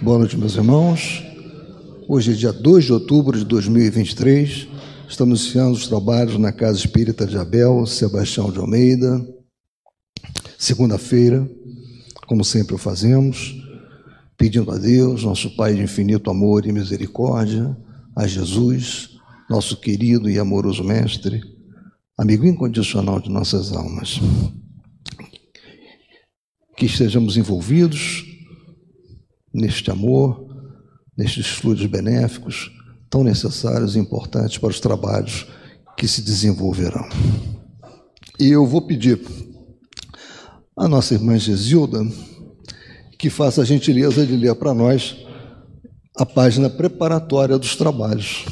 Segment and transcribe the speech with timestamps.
[0.00, 1.24] Boa noite, meus irmãos.
[2.08, 4.68] Hoje é dia 2 de outubro de 2023.
[5.08, 9.26] Estamos iniciando os trabalhos na Casa Espírita de Abel, Sebastião de Almeida.
[10.56, 11.50] Segunda-feira,
[12.28, 13.60] como sempre o fazemos,
[14.36, 17.76] pedindo a Deus, nosso Pai de infinito amor e misericórdia,
[18.14, 19.18] a Jesus,
[19.50, 21.40] nosso querido e amoroso Mestre,
[22.16, 24.20] amigo incondicional de nossas almas.
[26.76, 28.27] Que estejamos envolvidos
[29.58, 30.46] neste amor,
[31.16, 32.70] nestes estudos benéficos,
[33.10, 35.46] tão necessários e importantes para os trabalhos
[35.96, 37.08] que se desenvolverão.
[38.38, 39.20] E eu vou pedir
[40.76, 42.00] à nossa irmã Gesilda
[43.18, 45.16] que faça a gentileza de ler para nós
[46.16, 48.44] a página preparatória dos trabalhos.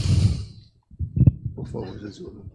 [1.54, 2.45] Por favor, Gesilda.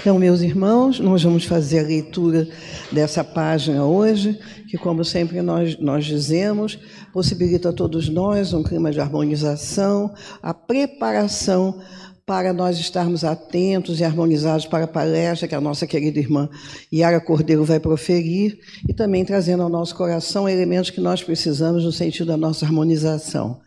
[0.00, 2.48] Então, meus irmãos, nós vamos fazer a leitura
[2.90, 6.78] dessa página hoje, que, como sempre nós, nós dizemos,
[7.12, 11.82] possibilita a todos nós um clima de harmonização, a preparação
[12.24, 16.48] para nós estarmos atentos e harmonizados para a palestra que a nossa querida irmã
[16.90, 21.92] Yara Cordeiro vai proferir e também trazendo ao nosso coração elementos que nós precisamos no
[21.92, 23.60] sentido da nossa harmonização.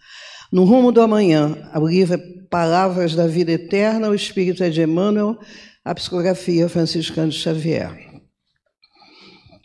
[0.52, 2.18] No rumo do amanhã, o livro é
[2.50, 5.38] Palavras da Vida Eterna, o Espírito é de Emmanuel,
[5.84, 8.14] a psicografia franciscana de Xavier.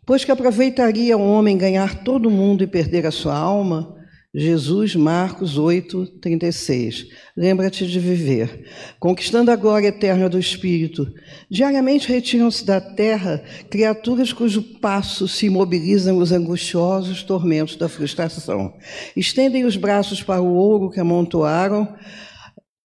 [0.04, 3.94] Pois que aproveitaria o homem ganhar todo mundo e perder a sua alma,
[4.34, 7.06] Jesus, Marcos 8, 36.
[7.36, 8.66] Lembra-te de viver.
[9.00, 11.10] Conquistando a glória eterna do Espírito,
[11.50, 18.74] diariamente retiram-se da terra criaturas cujo passo se imobilizam os angustiosos tormentos da frustração.
[19.16, 21.96] Estendem os braços para o ouro que amontoaram,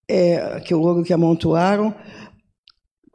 [0.10, 1.94] é, que o ouro que amontoaram,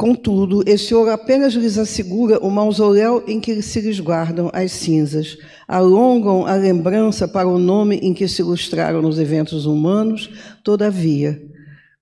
[0.00, 5.36] Contudo, esse ouro apenas lhes assegura o mausoléu em que se lhes guardam as cinzas,
[5.66, 10.30] alongam a lembrança para o nome em que se ilustraram nos eventos humanos,
[10.62, 11.42] todavia,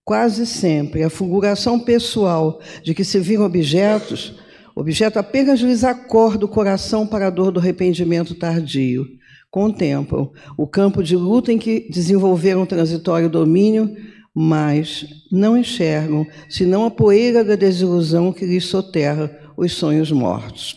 [0.05, 4.35] quase sempre a fulguração pessoal de que se viram objetos,
[4.75, 9.07] objeto apenas lhes acorda o coração para a dor do arrependimento tardio.
[9.51, 13.97] Contemplam o campo de luta em que desenvolveram transitório domínio
[14.39, 20.77] mas não enxergam senão a poeira da desilusão que lhes soterra os sonhos mortos.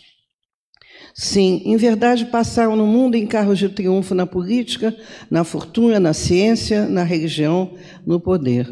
[1.13, 4.95] Sim, em verdade passaram no mundo em carros de triunfo na política,
[5.29, 7.73] na fortuna, na ciência, na religião,
[8.07, 8.65] no poder.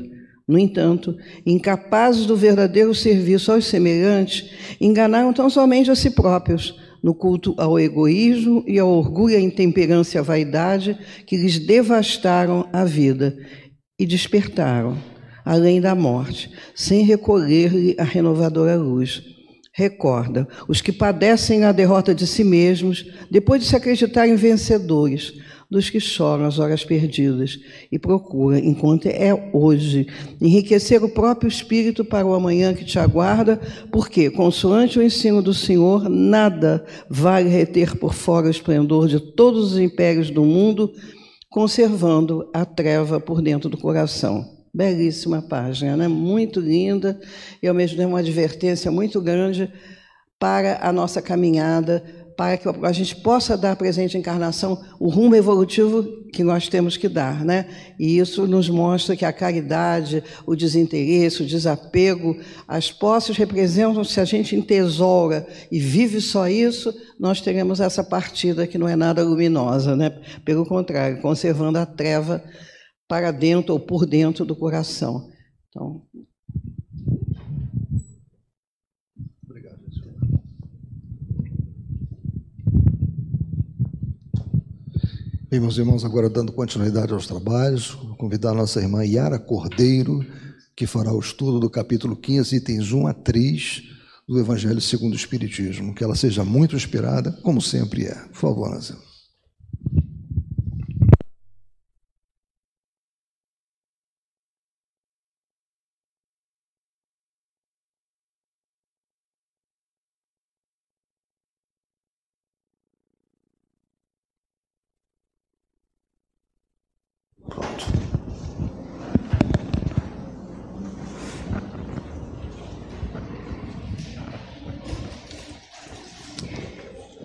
[0.48, 4.50] No entanto, incapazes do verdadeiro serviço aos semelhantes,
[4.80, 10.18] enganaram tão somente a si próprios, no culto ao egoísmo e ao orgulho, à intemperância
[10.18, 13.38] e à vaidade que lhes devastaram a vida
[14.00, 14.98] e despertaram,
[15.44, 19.24] além da morte, sem recolher-lhe a renovadora luz.
[19.74, 25.34] Recorda os que padecem a derrota de si mesmos, depois de se acreditarem vencedores,
[25.70, 27.60] dos que choram as horas perdidas,
[27.92, 30.08] e procura, enquanto é hoje,
[30.40, 33.60] enriquecer o próprio espírito para o amanhã que te aguarda,
[33.92, 39.74] porque, consoante o ensino do Senhor, nada vale reter por fora o esplendor de todos
[39.74, 40.92] os impérios do mundo
[41.58, 44.48] conservando a treva por dentro do coração.
[44.72, 46.08] Belíssima página, né?
[46.08, 47.20] muito linda
[47.64, 49.74] e, ao mesmo tempo, uma advertência muito grande
[50.38, 52.04] para a nossa caminhada,
[52.38, 56.96] para que a gente possa dar à presente encarnação o rumo evolutivo que nós temos
[56.96, 57.44] que dar.
[57.44, 57.68] Né?
[58.00, 62.38] E isso nos mostra que a caridade, o desinteresse, o desapego,
[62.68, 68.68] as posses representam, se a gente entesoura e vive só isso, nós teremos essa partida
[68.68, 69.96] que não é nada luminosa.
[69.96, 70.12] Né?
[70.46, 72.44] Pelo contrário, conservando a treva
[73.08, 75.28] para dentro ou por dentro do coração.
[75.70, 76.04] Então,
[85.50, 90.26] Bem, meus irmãos, agora dando continuidade aos trabalhos, vou convidar a nossa irmã Yara Cordeiro,
[90.76, 93.84] que fará o estudo do capítulo 15, itens 1 a 3
[94.28, 95.96] do Evangelho segundo o Espiritismo.
[95.96, 98.14] Que ela seja muito inspirada, como sempre é.
[98.14, 99.07] Por favor, Nazir.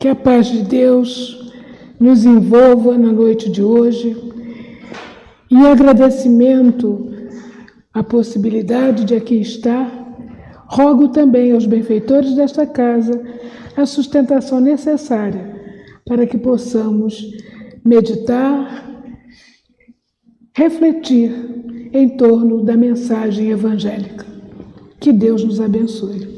[0.03, 1.53] Que a paz de Deus
[2.01, 4.17] nos envolva na noite de hoje.
[5.49, 7.09] Em agradecimento
[7.95, 9.89] à possibilidade de aqui estar,
[10.67, 13.23] rogo também aos benfeitores desta casa
[13.77, 15.55] a sustentação necessária
[16.05, 17.25] para que possamos
[17.85, 18.85] meditar,
[20.53, 21.31] refletir
[21.93, 24.27] em torno da mensagem evangélica.
[24.99, 26.32] Que Deus nos abençoe.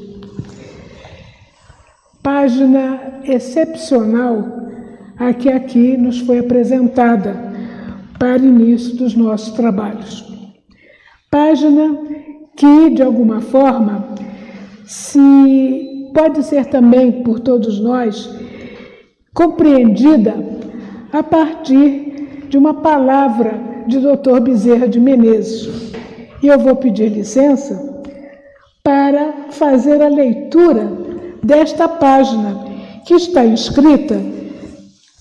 [2.25, 4.71] Página excepcional
[5.19, 7.37] a que aqui nos foi apresentada
[8.19, 10.25] para início dos nossos trabalhos.
[11.31, 11.99] Página
[12.56, 14.09] que, de alguma forma,
[14.87, 18.35] se pode ser também por todos nós
[19.35, 20.35] compreendida
[21.12, 24.41] a partir de uma palavra de Dr.
[24.41, 25.93] Bezerra de Menezes.
[26.43, 28.03] E eu vou pedir licença
[28.82, 31.04] para fazer a leitura
[31.44, 32.64] desta página
[33.05, 34.20] que está inscrita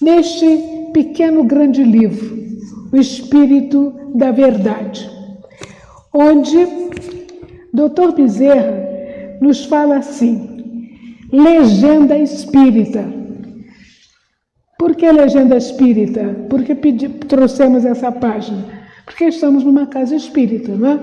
[0.02, 2.44] neste pequeno grande livro,
[2.92, 5.10] O Espírito da Verdade,
[6.14, 6.58] onde
[7.74, 8.14] Dr.
[8.16, 10.88] Bezerra nos fala assim:
[11.32, 13.04] legenda espírita.
[14.78, 16.46] Por que legenda espírita?
[16.50, 18.66] Porque pedi, trouxemos essa página?
[19.06, 21.00] Porque estamos numa casa espírita, não é?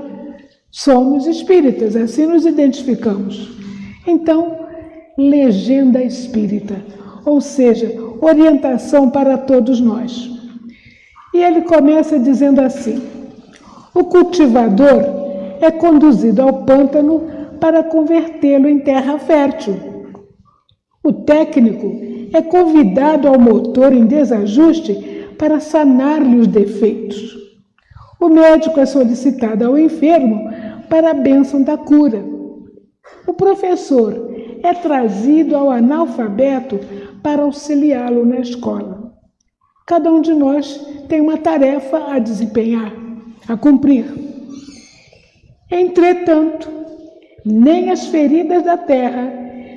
[0.71, 3.51] Somos espíritas, assim nos identificamos.
[4.07, 4.60] Então,
[5.29, 6.77] legenda espírita,
[7.25, 10.31] ou seja, orientação para todos nós.
[11.35, 13.03] E ele começa dizendo assim:
[13.95, 15.05] o cultivador
[15.61, 17.29] é conduzido ao pântano
[17.61, 19.77] para convertê-lo em terra fértil.
[21.03, 22.01] O técnico
[22.33, 27.39] é convidado ao motor em desajuste para sanar-lhe os defeitos.
[28.21, 30.51] O médico é solicitado ao enfermo
[30.89, 32.23] para a bênção da cura.
[33.27, 34.31] O professor
[34.63, 36.79] é trazido ao analfabeto
[37.23, 39.13] para auxiliá-lo na escola.
[39.87, 42.93] Cada um de nós tem uma tarefa a desempenhar,
[43.49, 44.05] a cumprir.
[45.71, 46.69] Entretanto,
[47.45, 49.33] nem as feridas da terra,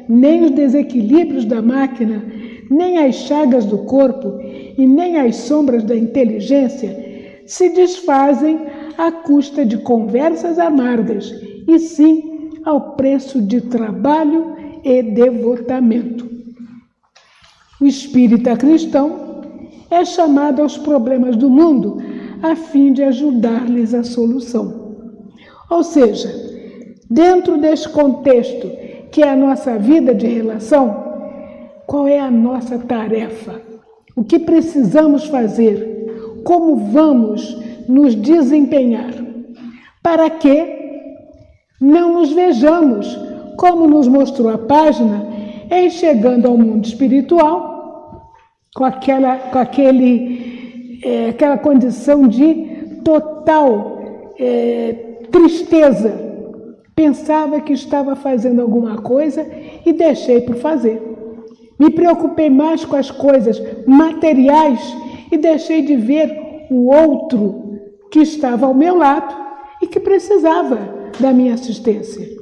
[0.08, 2.24] nem os desequilíbrios da máquina,
[2.70, 4.40] nem as chagas do corpo
[4.78, 7.14] e nem as sombras da inteligência
[7.46, 8.60] se desfazem
[8.98, 11.32] à custa de conversas amargas,
[11.68, 16.30] e sim ao preço de trabalho e devotamento.
[17.80, 19.42] O espírita cristão
[19.90, 22.02] é chamado aos problemas do mundo
[22.42, 24.84] a fim de ajudar-lhes a solução.
[25.70, 26.30] Ou seja,
[27.10, 28.70] dentro deste contexto
[29.12, 31.04] que é a nossa vida de relação,
[31.86, 33.62] qual é a nossa tarefa?
[34.16, 36.42] O que precisamos fazer?
[36.44, 37.58] Como vamos
[37.88, 39.14] nos desempenhar?
[40.02, 40.84] Para que
[41.80, 43.20] não nos vejamos,
[43.64, 45.26] como nos mostrou a página,
[45.72, 48.34] em chegando ao mundo espiritual
[48.76, 54.00] com aquela, com aquele, é, aquela condição de total
[54.38, 54.92] é,
[55.32, 56.12] tristeza.
[56.94, 59.50] Pensava que estava fazendo alguma coisa
[59.86, 61.02] e deixei por fazer.
[61.80, 64.94] Me preocupei mais com as coisas materiais
[65.32, 67.80] e deixei de ver o outro
[68.12, 69.34] que estava ao meu lado
[69.82, 70.80] e que precisava
[71.18, 72.33] da minha assistência.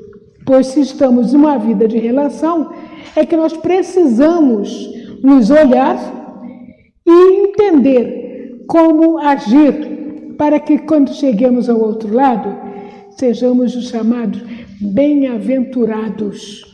[0.51, 2.73] Pois se estamos em uma vida de relação,
[3.15, 4.85] é que nós precisamos
[5.23, 5.97] nos olhar
[7.07, 12.53] e entender como agir para que quando cheguemos ao outro lado,
[13.11, 14.43] sejamos os chamados
[14.81, 16.65] bem-aventurados.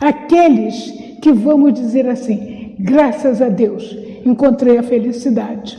[0.00, 0.90] Aqueles
[1.22, 5.78] que vamos dizer assim, graças a Deus, encontrei a felicidade.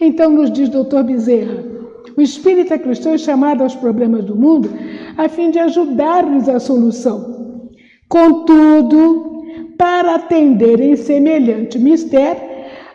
[0.00, 1.77] Então nos diz doutor Bezerra,
[2.18, 4.68] o espírita cristão é chamado aos problemas do mundo
[5.16, 7.68] a fim de ajudar-lhes a solução.
[8.08, 9.44] Contudo,
[9.78, 12.42] para atender em semelhante mistério,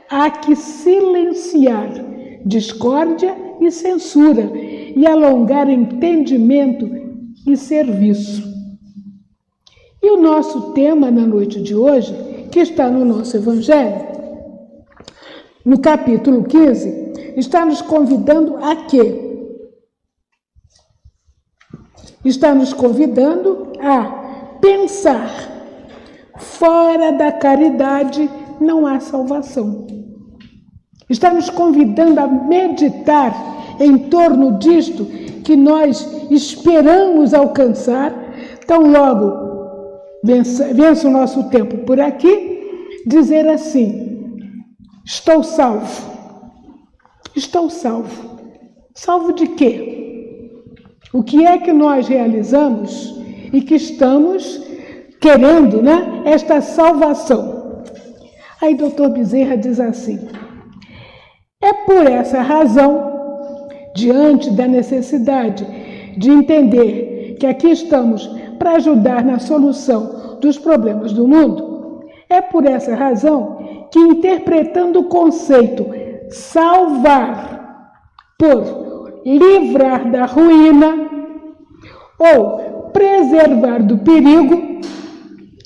[0.10, 1.90] há que silenciar
[2.46, 6.90] discórdia e censura e alongar entendimento
[7.48, 8.44] e serviço.
[10.02, 12.14] E o nosso tema na noite de hoje,
[12.52, 14.06] que está no nosso Evangelho,
[15.64, 17.03] no capítulo 15,
[17.36, 19.30] está nos convidando a quê?
[22.24, 25.30] Está nos convidando a pensar
[26.38, 29.86] fora da caridade não há salvação
[31.10, 33.34] está nos convidando a meditar
[33.80, 35.06] em torno disto
[35.44, 38.14] que nós esperamos alcançar,
[38.66, 39.44] tão logo
[40.24, 40.70] vença,
[41.08, 44.38] o nosso tempo por aqui, dizer assim:
[45.06, 46.13] estou salvo.
[47.36, 48.40] Estou salvo.
[48.94, 50.52] Salvo de quê?
[51.12, 53.20] O que é que nós realizamos
[53.52, 54.62] e que estamos
[55.20, 56.24] querendo, né?
[56.26, 57.82] Esta salvação.
[58.62, 60.20] Aí, doutor Bezerra diz assim:
[61.62, 65.66] é por essa razão, diante da necessidade
[66.18, 68.28] de entender que aqui estamos
[68.60, 75.06] para ajudar na solução dos problemas do mundo, é por essa razão que, interpretando o
[75.06, 75.86] conceito
[76.34, 77.92] salvar
[78.38, 81.10] por livrar da ruína
[82.20, 84.82] ou preservar do perigo.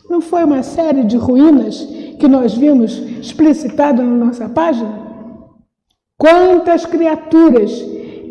[0.10, 1.82] Não foi uma série de ruínas
[2.20, 5.08] que nós vimos explicitado na nossa página?
[6.18, 7.72] Quantas criaturas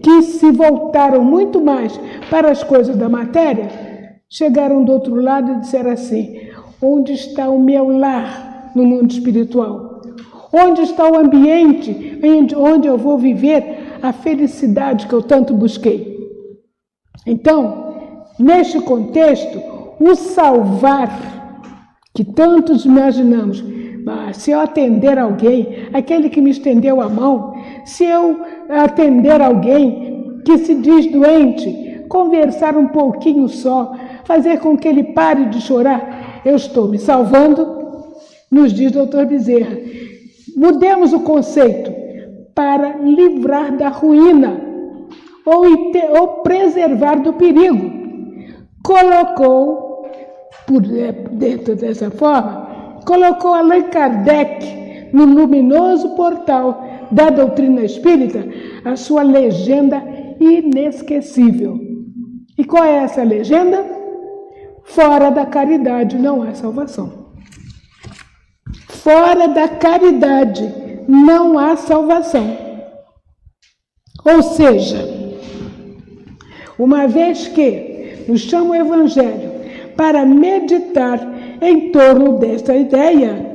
[0.03, 1.99] que se voltaram muito mais
[2.31, 3.69] para as coisas da matéria
[4.29, 6.51] chegaram do outro lado e disseram assim:
[6.83, 9.86] onde está o meu lar no mundo espiritual?
[10.59, 12.19] Onde está o ambiente
[12.57, 16.17] onde eu vou viver a felicidade que eu tanto busquei?
[17.27, 17.95] Então,
[18.39, 19.61] neste contexto,
[20.01, 21.61] o salvar,
[22.15, 23.63] que tantos imaginamos,
[24.33, 30.57] se eu atender alguém, aquele que me estendeu a mão, se eu atender alguém que
[30.59, 33.93] se diz doente, conversar um pouquinho só,
[34.25, 37.85] fazer com que ele pare de chorar, eu estou me salvando,
[38.51, 40.06] nos diz doutor Bezerra.
[40.57, 41.93] Mudemos o conceito
[42.55, 44.59] para livrar da ruína
[45.45, 45.65] ou,
[46.19, 47.93] ou preservar do perigo.
[48.83, 50.09] Colocou,
[50.67, 58.43] por é, dentro dessa forma, colocou Allan Kardec no luminoso portal da doutrina espírita
[58.83, 60.03] a sua legenda
[60.41, 61.79] inesquecível.
[62.57, 63.85] E qual é essa legenda?
[64.85, 67.26] Fora da caridade não há salvação.
[69.07, 70.69] Fora da caridade
[71.07, 72.59] não há salvação.
[74.25, 74.99] Ou seja,
[76.77, 79.53] uma vez que nos chama o Evangelho
[79.97, 81.21] para meditar
[81.63, 83.47] em torno desta ideia.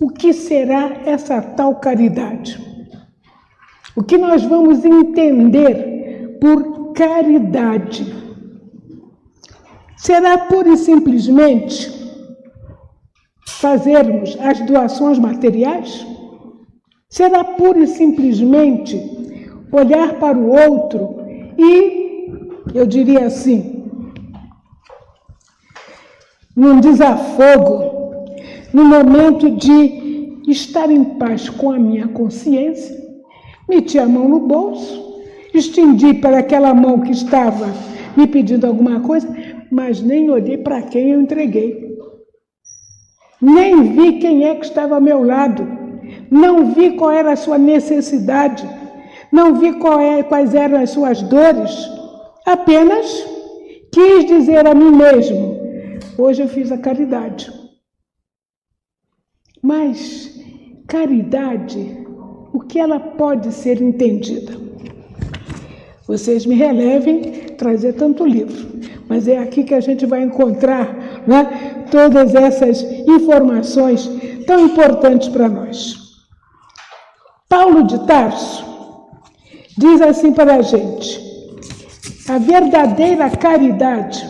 [0.00, 2.58] O que será essa tal caridade?
[3.94, 8.04] O que nós vamos entender por caridade?
[9.96, 11.99] Será pura e simplesmente
[13.46, 16.06] fazermos as doações materiais?
[17.08, 19.00] Será pura e simplesmente
[19.72, 21.20] olhar para o outro
[21.58, 22.28] e,
[22.74, 23.84] eu diria assim,
[26.54, 28.26] num desafogo,
[28.72, 32.96] no momento de estar em paz com a minha consciência,
[33.68, 35.22] meti a mão no bolso,
[35.54, 37.68] estendi para aquela mão que estava
[38.16, 39.28] me pedindo alguma coisa,
[39.70, 41.89] mas nem olhei para quem eu entreguei.
[43.40, 45.66] Nem vi quem é que estava ao meu lado.
[46.30, 48.68] Não vi qual era a sua necessidade.
[49.32, 51.70] Não vi é, quais eram as suas dores.
[52.44, 53.06] Apenas
[53.92, 55.58] quis dizer a mim mesmo:
[56.18, 57.50] Hoje eu fiz a caridade.
[59.62, 60.38] Mas
[60.86, 62.04] caridade,
[62.52, 64.52] o que ela pode ser entendida?
[66.06, 67.22] Vocês me relevem
[67.56, 74.10] trazer tanto livro, mas é aqui que a gente vai encontrar né, todas essas informações
[74.46, 75.96] tão importantes para nós.
[77.48, 78.64] Paulo de Tarso
[79.76, 81.20] diz assim para a gente:
[82.28, 84.24] a verdadeira caridade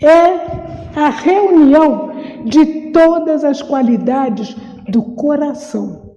[0.00, 2.10] é a reunião
[2.44, 4.56] de todas as qualidades
[4.88, 6.16] do coração.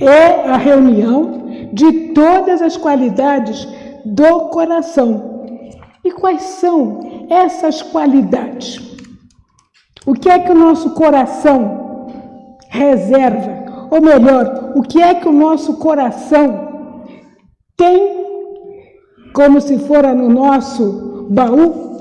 [0.00, 3.66] É a reunião de todas as qualidades
[4.04, 5.36] do coração.
[6.04, 8.80] E quais são essas qualidades?
[10.06, 12.06] O que é que o nosso coração
[12.68, 13.88] reserva?
[13.90, 16.66] Ou melhor, o que é que o nosso coração
[17.76, 18.24] tem
[19.32, 21.98] como se fora no nosso baú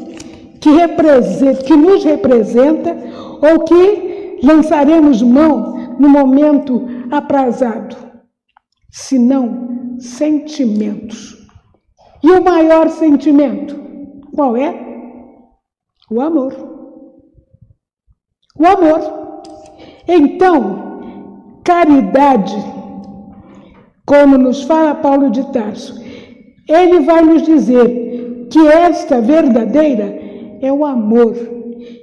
[0.61, 2.95] que, representa, que nos representa
[3.41, 7.95] ou que lançaremos mão no momento aprazado,
[8.89, 11.35] senão sentimentos.
[12.23, 13.75] E o maior sentimento,
[14.33, 14.84] qual é?
[16.09, 16.53] O amor.
[18.57, 19.41] O amor.
[20.07, 21.01] Então,
[21.63, 22.55] caridade,
[24.05, 26.03] como nos fala Paulo de Tarso,
[26.69, 30.05] ele vai nos dizer que esta verdadeira
[30.61, 31.35] é o amor.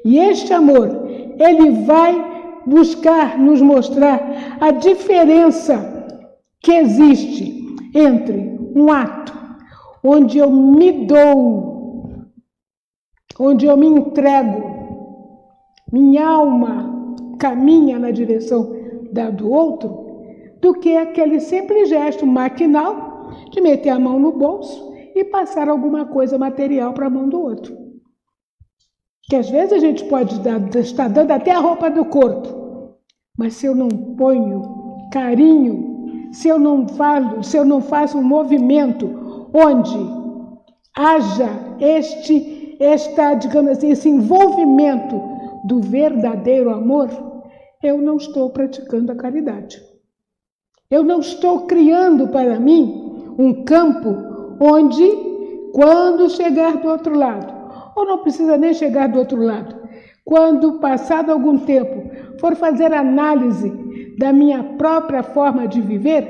[0.04, 1.06] E este amor,
[1.38, 6.06] ele vai buscar nos mostrar a diferença
[6.60, 9.32] que existe entre um ato
[10.04, 11.71] onde eu me dou,
[13.38, 14.62] onde eu me entrego,
[15.92, 16.92] minha alma
[17.38, 18.74] caminha na direção
[19.12, 20.02] da do outro,
[20.60, 26.06] do que aquele simples gesto maquinal de meter a mão no bolso e passar alguma
[26.06, 27.76] coisa material para a mão do outro.
[29.24, 30.40] Que às vezes a gente pode
[30.78, 32.96] estar dando até a roupa do corpo,
[33.36, 34.62] mas se eu não ponho
[35.12, 39.98] carinho, se eu não falo, se eu não faço um movimento onde
[40.96, 41.48] haja
[41.80, 45.20] este, esta, digamos assim, esse envolvimento
[45.64, 47.08] do verdadeiro amor,
[47.82, 49.80] eu não estou praticando a caridade.
[50.90, 54.14] Eu não estou criando para mim um campo
[54.60, 55.08] onde,
[55.72, 57.52] quando chegar do outro lado,
[57.96, 59.76] ou não precisa nem chegar do outro lado,
[60.24, 63.70] quando, passado algum tempo, for fazer análise
[64.18, 66.28] da minha própria forma de viver,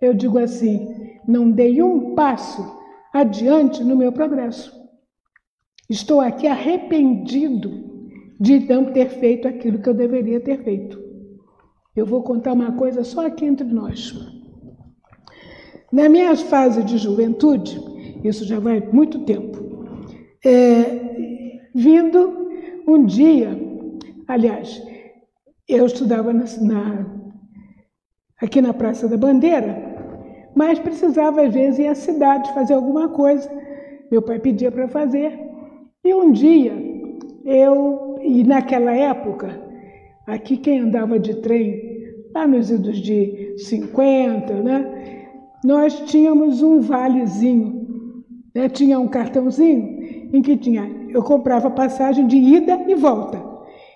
[0.00, 2.76] eu digo assim: não dei um passo
[3.12, 4.75] adiante no meu progresso.
[5.88, 7.86] Estou aqui arrependido
[8.38, 11.00] de não ter feito aquilo que eu deveria ter feito.
[11.94, 14.12] Eu vou contar uma coisa só aqui entre nós.
[15.90, 17.80] Na minha fase de juventude,
[18.24, 19.86] isso já vai muito tempo,
[20.44, 22.50] é, vindo
[22.86, 23.56] um dia,
[24.26, 24.82] aliás,
[25.68, 27.06] eu estudava na, na,
[28.40, 29.96] aqui na Praça da Bandeira,
[30.54, 33.50] mas precisava às vezes ir à cidade fazer alguma coisa.
[34.10, 35.45] Meu pai pedia para fazer.
[36.06, 36.72] E um dia,
[37.44, 39.60] eu, e naquela época,
[40.24, 45.26] aqui quem andava de trem, lá nos idos de 50, né?
[45.64, 48.68] Nós tínhamos um valezinho, né?
[48.68, 53.44] tinha um cartãozinho em que tinha, eu comprava passagem de ida e volta.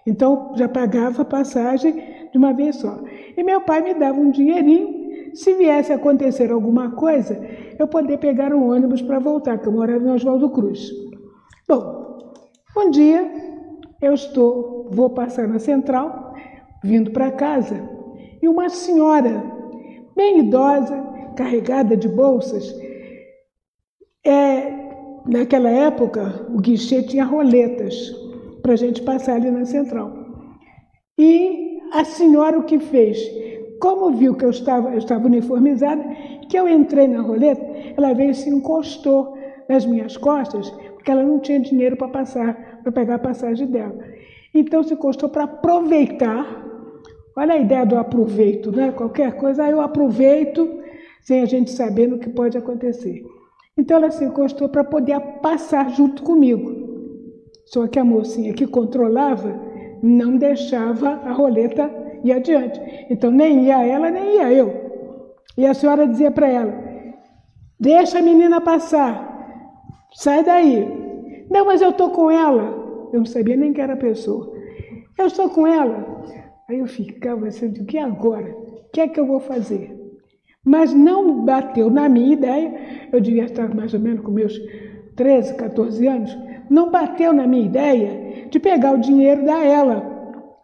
[0.05, 1.95] Então já pagava a passagem
[2.33, 2.99] de uma vez só.
[3.37, 7.41] E meu pai me dava um dinheirinho se viesse a acontecer alguma coisa,
[7.79, 10.91] eu poder pegar um ônibus para voltar, que eu morava em Oswaldo Cruz.
[11.71, 12.00] Bom,
[12.77, 13.31] um dia
[14.01, 16.35] eu estou, vou passar na central,
[16.83, 17.89] vindo para casa,
[18.43, 19.45] e uma senhora,
[20.17, 20.97] bem idosa,
[21.37, 22.75] carregada de bolsas,
[24.25, 24.73] é,
[25.27, 28.15] naquela época o guichê tinha roletas
[28.63, 30.13] para a gente passar ali na central.
[31.19, 33.19] E a senhora o que fez?
[33.81, 36.03] Como viu que eu estava, eu estava uniformizada,
[36.49, 37.63] que eu entrei na roleta,
[37.97, 39.35] ela veio e se encostou
[39.69, 43.97] nas minhas costas, porque ela não tinha dinheiro para passar, para pegar a passagem dela.
[44.55, 46.63] Então se encostou para aproveitar.
[47.35, 48.93] Olha a ideia do aproveito, né?
[48.93, 50.79] Qualquer coisa, eu aproveito
[51.23, 53.25] sem a gente saber no que pode acontecer.
[53.79, 56.91] Então ela se encostou para poder passar junto comigo.
[57.65, 59.59] Só que a mocinha que controlava
[60.03, 61.91] não deixava a roleta
[62.23, 62.79] ir adiante.
[63.09, 64.91] Então nem ia ela, nem ia eu.
[65.57, 66.75] E a senhora dizia para ela:
[67.79, 69.30] Deixa a menina passar,
[70.13, 71.47] sai daí.
[71.51, 73.09] Não, mas eu estou com ela.
[73.13, 74.53] Eu não sabia nem que era pessoa.
[75.19, 76.23] Eu estou com ela.
[76.69, 78.55] Aí eu ficava assim, o que agora?
[78.55, 79.99] O que é que eu vou fazer?
[80.65, 84.57] Mas não bateu na minha ideia, eu devia estar mais ou menos com meus
[85.17, 90.01] 13, 14 anos, não bateu na minha ideia de pegar o dinheiro da ela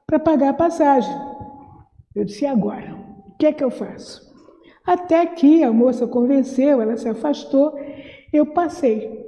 [0.06, 1.14] para pagar a passagem.
[2.14, 2.94] Eu disse, agora?
[3.28, 4.24] O que é que eu faço?
[4.86, 7.74] Até que a moça convenceu, ela se afastou,
[8.32, 9.25] eu passei.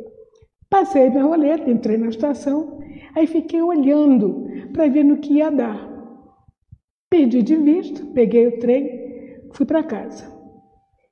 [0.70, 2.78] Passei minha roleta, entrei na estação,
[3.14, 5.88] aí fiquei olhando para ver no que ia dar.
[7.11, 10.31] Perdi de vista, peguei o trem, fui para casa.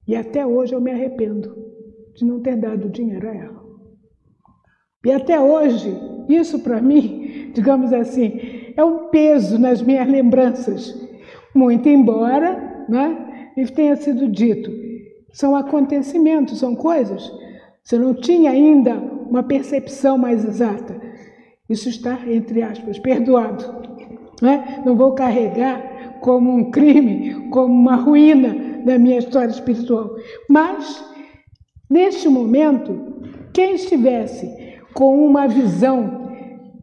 [0.07, 1.57] E até hoje eu me arrependo
[2.15, 3.67] de não ter dado dinheiro a ela.
[5.05, 5.97] E até hoje,
[6.29, 8.41] isso para mim, digamos assim,
[8.77, 11.07] é um peso nas minhas lembranças
[11.57, 14.71] muito embora né, tenha sido dito.
[15.33, 17.33] São acontecimentos, são coisas.
[17.87, 21.01] Você não tinha ainda uma percepção mais exata.
[21.71, 23.65] Isso está, entre aspas, perdoado.
[24.43, 24.83] Né?
[24.85, 30.17] Não vou carregar como um crime, como uma ruína da minha história espiritual.
[30.49, 31.01] Mas,
[31.89, 33.23] neste momento,
[33.53, 34.53] quem estivesse
[34.93, 36.33] com uma visão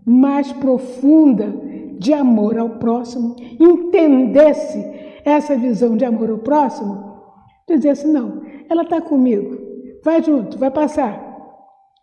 [0.05, 1.53] mais profunda
[1.99, 4.79] de amor ao próximo, entendesse
[5.25, 7.19] essa visão de amor ao próximo,
[7.67, 9.62] dizesse: não, ela está comigo,
[10.03, 11.31] vai junto, vai passar.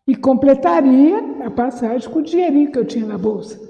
[0.08, 3.60] E completaria a passagem com o dinheirinho que eu tinha na bolsa.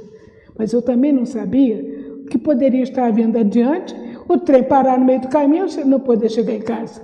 [0.59, 3.95] Mas eu também não sabia que poderia estar vindo adiante,
[4.29, 7.03] o trem parar no meio do caminho e não poder chegar em casa.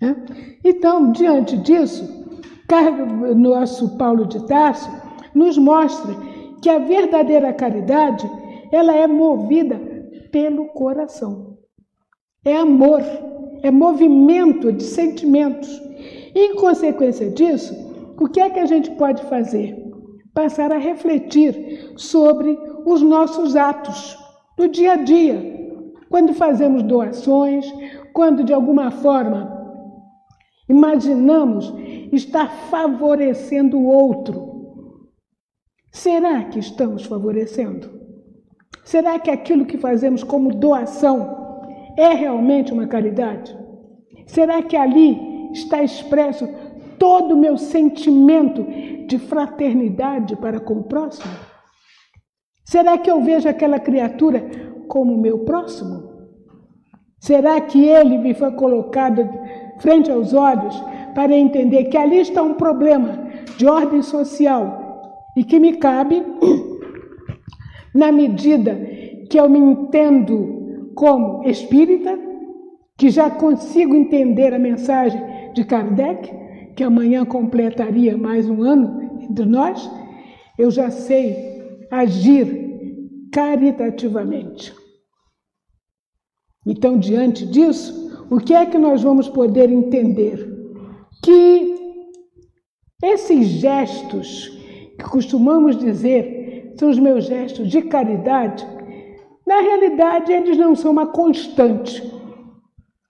[0.00, 0.14] Né?
[0.62, 2.26] Então, diante disso,
[3.36, 4.90] nosso Paulo de Tarso
[5.34, 6.14] nos mostra
[6.60, 8.28] que a verdadeira caridade
[8.72, 9.80] ela é movida
[10.30, 11.56] pelo coração.
[12.44, 13.02] É amor,
[13.62, 15.82] é movimento de sentimentos.
[16.38, 17.74] Em consequência disso,
[18.20, 19.74] o que é que a gente pode fazer?
[20.34, 24.18] Passar a refletir sobre os nossos atos
[24.54, 25.56] do dia a dia.
[26.10, 27.64] Quando fazemos doações,
[28.12, 29.50] quando de alguma forma
[30.68, 31.72] imaginamos
[32.12, 34.76] estar favorecendo o outro.
[35.90, 37.98] Será que estamos favorecendo?
[38.84, 43.56] Será que aquilo que fazemos como doação é realmente uma caridade?
[44.26, 46.48] Será que ali está expresso
[46.98, 48.64] todo o meu sentimento
[49.06, 51.32] de fraternidade para com o próximo?
[52.64, 54.44] Será que eu vejo aquela criatura
[54.88, 56.16] como meu próximo?
[57.18, 59.28] Será que ele me foi colocado
[59.78, 60.74] frente aos olhos
[61.14, 66.22] para entender que ali está um problema de ordem social e que me cabe,
[67.94, 68.74] na medida
[69.30, 72.18] que eu me entendo como espírita,
[72.96, 75.20] que já consigo entender a mensagem
[75.56, 76.30] de Kardec,
[76.76, 79.90] que amanhã completaria mais um ano entre nós,
[80.58, 81.34] eu já sei
[81.90, 84.74] agir caritativamente.
[86.66, 90.46] Então, diante disso, o que é que nós vamos poder entender?
[91.22, 91.74] Que
[93.02, 94.48] esses gestos
[94.98, 98.66] que costumamos dizer são os meus gestos de caridade,
[99.46, 102.02] na realidade eles não são uma constante.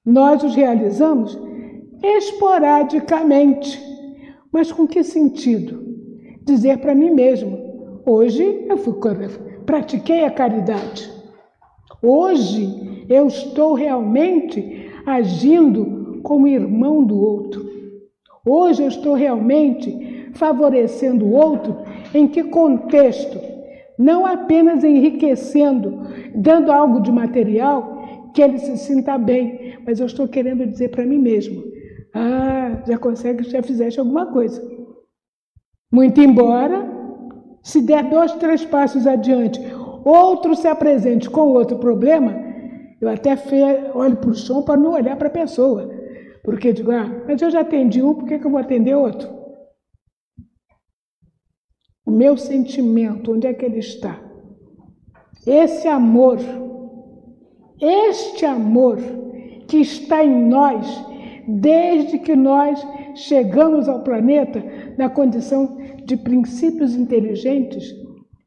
[0.05, 1.37] Nós os realizamos
[2.03, 3.83] esporadicamente.
[4.53, 5.85] Mas com que sentido?
[6.45, 8.95] Dizer para mim mesmo: hoje eu fui,
[9.65, 11.11] pratiquei a caridade.
[12.03, 17.67] Hoje eu estou realmente agindo como irmão do outro.
[18.45, 21.77] Hoje eu estou realmente favorecendo o outro
[22.15, 23.41] em que contexto?
[23.99, 26.03] Não apenas enriquecendo,
[26.35, 31.07] dando algo de material que ele se sinta bem, mas eu estou querendo dizer para
[31.07, 31.65] mim mesmo:
[32.17, 34.63] ah, já consegue, já fizeste alguma coisa.
[35.93, 36.91] Muito embora,
[37.63, 39.61] se der dois, três passos adiante,
[40.03, 42.35] outro se apresente com outro problema,
[43.01, 43.37] eu até
[43.95, 45.91] olho para o chão para não olhar para a pessoa.
[46.43, 49.29] Porque digo, ah, mas eu já atendi um, por que, que eu vou atender outro?
[52.07, 54.19] O meu sentimento, onde é que ele está?
[55.47, 56.39] Esse amor,
[57.79, 58.99] este amor
[59.69, 60.87] que está em nós,
[61.47, 64.63] desde que nós chegamos ao planeta
[64.99, 67.95] na condição de princípios inteligentes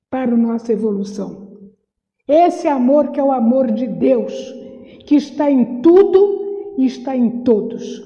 [0.10, 1.50] para a nossa evolução.
[2.28, 4.34] Esse amor que é o amor de Deus,
[5.06, 8.04] que está em tudo e está em todos,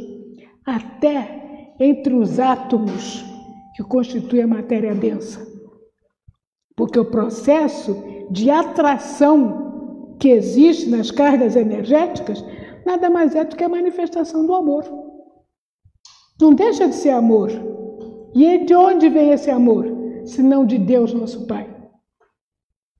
[0.65, 3.25] até entre os átomos
[3.75, 5.45] que constituem a matéria densa.
[6.75, 12.43] Porque o processo de atração que existe nas cargas energéticas
[12.85, 14.83] nada mais é do que a manifestação do amor.
[16.39, 17.49] Não deixa de ser amor.
[18.33, 19.85] E de onde vem esse amor?
[20.25, 21.69] Se não de Deus, nosso Pai.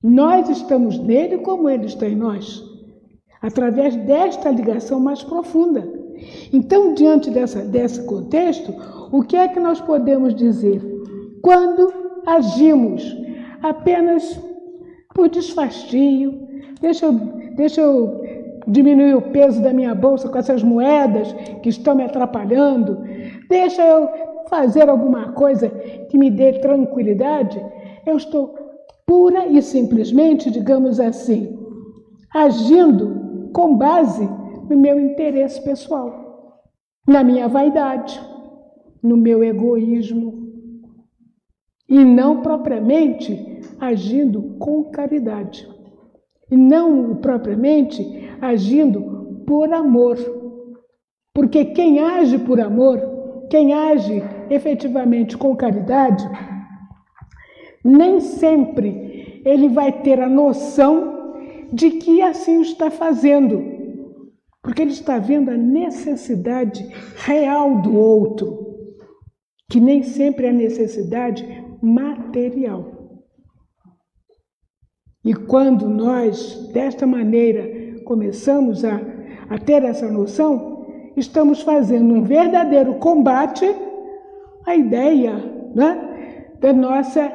[0.02, 2.62] Nós estamos nele como ele está em nós
[3.44, 5.86] através desta ligação mais profunda.
[6.50, 8.74] Então, diante dessa, desse contexto,
[9.12, 10.80] o que é que nós podemos dizer?
[11.42, 11.92] Quando
[12.24, 13.04] agimos
[13.62, 14.40] apenas
[15.14, 16.48] por desfastio,
[16.80, 17.12] deixa eu,
[17.54, 18.23] deixa eu
[18.66, 23.02] diminuir o peso da minha bolsa com essas moedas que estão me atrapalhando,
[23.48, 24.08] deixa eu
[24.48, 25.68] fazer alguma coisa
[26.08, 27.64] que me dê tranquilidade,
[28.06, 28.54] eu estou
[29.06, 31.58] pura e simplesmente, digamos assim,
[32.32, 34.28] agindo com base
[34.68, 36.62] no meu interesse pessoal,
[37.06, 38.20] na minha vaidade,
[39.02, 40.44] no meu egoísmo,
[41.88, 45.68] e não propriamente agindo com caridade,
[46.50, 48.02] e não propriamente
[48.40, 50.16] agindo por amor.
[51.34, 53.00] Porque quem age por amor,
[53.50, 56.24] quem age efetivamente com caridade,
[57.84, 61.14] nem sempre ele vai ter a noção
[61.72, 63.62] de que assim está fazendo,
[64.62, 68.76] porque ele está vendo a necessidade real do outro,
[69.68, 71.44] que nem sempre é a necessidade
[71.82, 72.93] material.
[75.24, 79.00] E quando nós, desta maneira, começamos a,
[79.48, 83.64] a ter essa noção, estamos fazendo um verdadeiro combate
[84.66, 85.34] à ideia
[85.74, 87.32] né, da nossa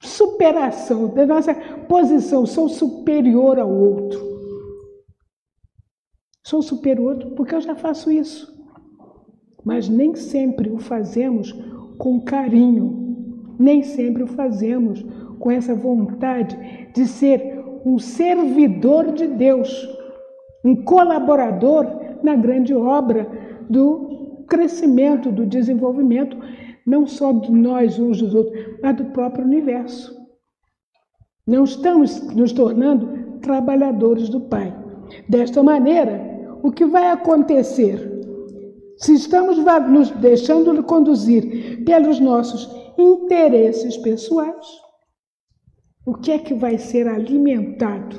[0.00, 1.54] superação, da nossa
[1.88, 4.26] posição, sou superior ao outro.
[6.44, 8.56] Sou superior porque eu já faço isso.
[9.64, 11.52] Mas nem sempre o fazemos
[11.98, 15.04] com carinho, nem sempre o fazemos
[15.38, 16.56] com essa vontade
[16.94, 19.88] de ser um servidor de Deus,
[20.64, 21.86] um colaborador
[22.22, 23.26] na grande obra
[23.68, 26.36] do crescimento, do desenvolvimento
[26.88, 30.16] não só de nós uns dos outros, mas do próprio universo.
[31.46, 34.74] Não estamos nos tornando trabalhadores do Pai.
[35.28, 38.18] Desta maneira, o que vai acontecer?
[38.96, 39.58] Se estamos
[39.90, 44.66] nos deixando conduzir pelos nossos interesses pessoais,
[46.08, 48.16] o que é que vai ser alimentado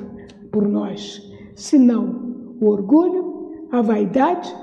[0.52, 1.20] por nós,
[1.56, 4.54] senão o orgulho, a vaidade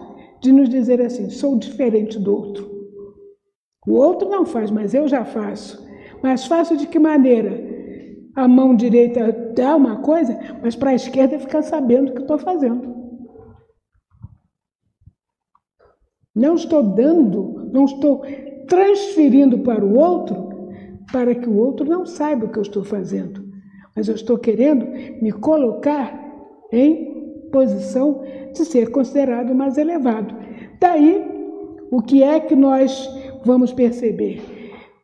[0.42, 2.72] de nos dizer assim: sou diferente do outro.
[3.86, 5.86] O outro não faz, mas eu já faço.
[6.24, 7.68] Mas faço de que maneira?
[8.34, 12.38] A mão direita dá uma coisa, mas para a esquerda fica sabendo o que estou
[12.38, 12.96] fazendo.
[16.34, 18.22] Não estou dando, não estou
[18.70, 20.46] transferindo para o outro
[21.12, 23.46] para que o outro não saiba o que eu estou fazendo.
[23.96, 24.86] Mas eu estou querendo
[25.22, 26.28] me colocar
[26.72, 27.17] em
[27.52, 30.36] posição de ser considerado mais elevado.
[30.80, 31.26] Daí,
[31.89, 33.10] o que é que nós
[33.46, 34.41] vamos perceber?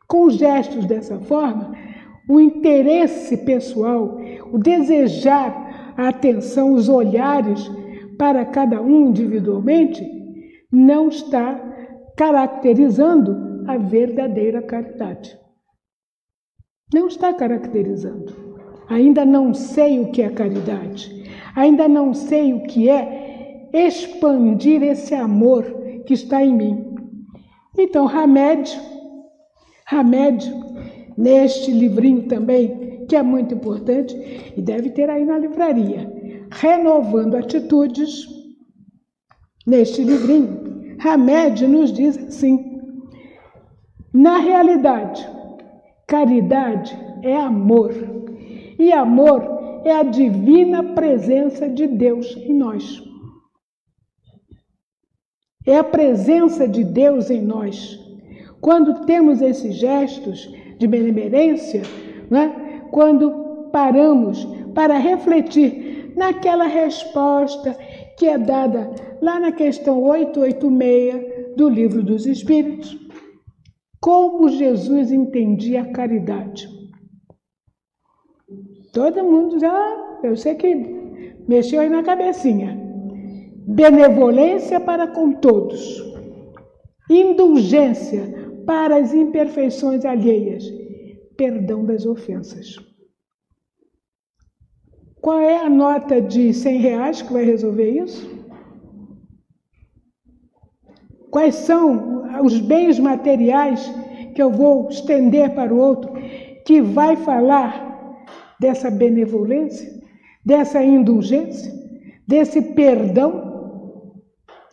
[0.08, 1.74] Com gestos dessa forma,
[2.30, 4.18] o interesse pessoal,
[4.52, 7.70] o desejar a atenção, os olhares
[8.18, 10.06] para cada um individualmente,
[10.72, 11.60] não está
[12.16, 15.42] caracterizando a verdadeira caridade.
[16.91, 18.34] Não está caracterizando.
[18.89, 21.24] Ainda não sei o que é caridade.
[21.56, 25.63] Ainda não sei o que é expandir esse amor
[26.06, 26.96] que está em mim.
[27.78, 28.80] Então, Hamed,
[29.91, 30.54] Hamed,
[31.17, 34.15] neste livrinho também, que é muito importante
[34.56, 36.12] e deve ter aí na livraria,
[36.52, 38.28] Renovando Atitudes,
[39.65, 42.80] neste livrinho, Hamed nos diz assim:
[44.13, 45.28] na realidade,
[46.13, 47.91] caridade é amor,
[48.78, 53.02] e amor é a divina presença de Deus em nós.
[55.65, 57.99] É a presença de Deus em nós.
[58.62, 61.82] Quando temos esses gestos de benemerência,
[62.30, 62.84] né?
[62.91, 67.76] quando paramos para refletir naquela resposta
[68.19, 73.03] que é dada lá na questão 886 do Livro dos Espíritos,
[74.04, 76.68] como Jesus entendia a caridade.
[78.92, 80.76] Todo mundo já, eu sei que
[81.48, 82.78] mexeu aí na cabecinha.
[83.66, 86.04] Benevolência para com todos,
[87.10, 90.70] indulgência para as imperfeições alheias,
[91.38, 92.76] perdão das ofensas.
[95.22, 98.42] Qual é a nota de 100 reais que vai resolver isso?
[101.34, 103.91] Quais são os bens materiais
[104.36, 106.13] que eu vou estender para o outro
[106.63, 108.22] que vai falar
[108.60, 109.91] dessa benevolência,
[110.46, 111.74] dessa indulgência,
[112.28, 114.13] desse perdão?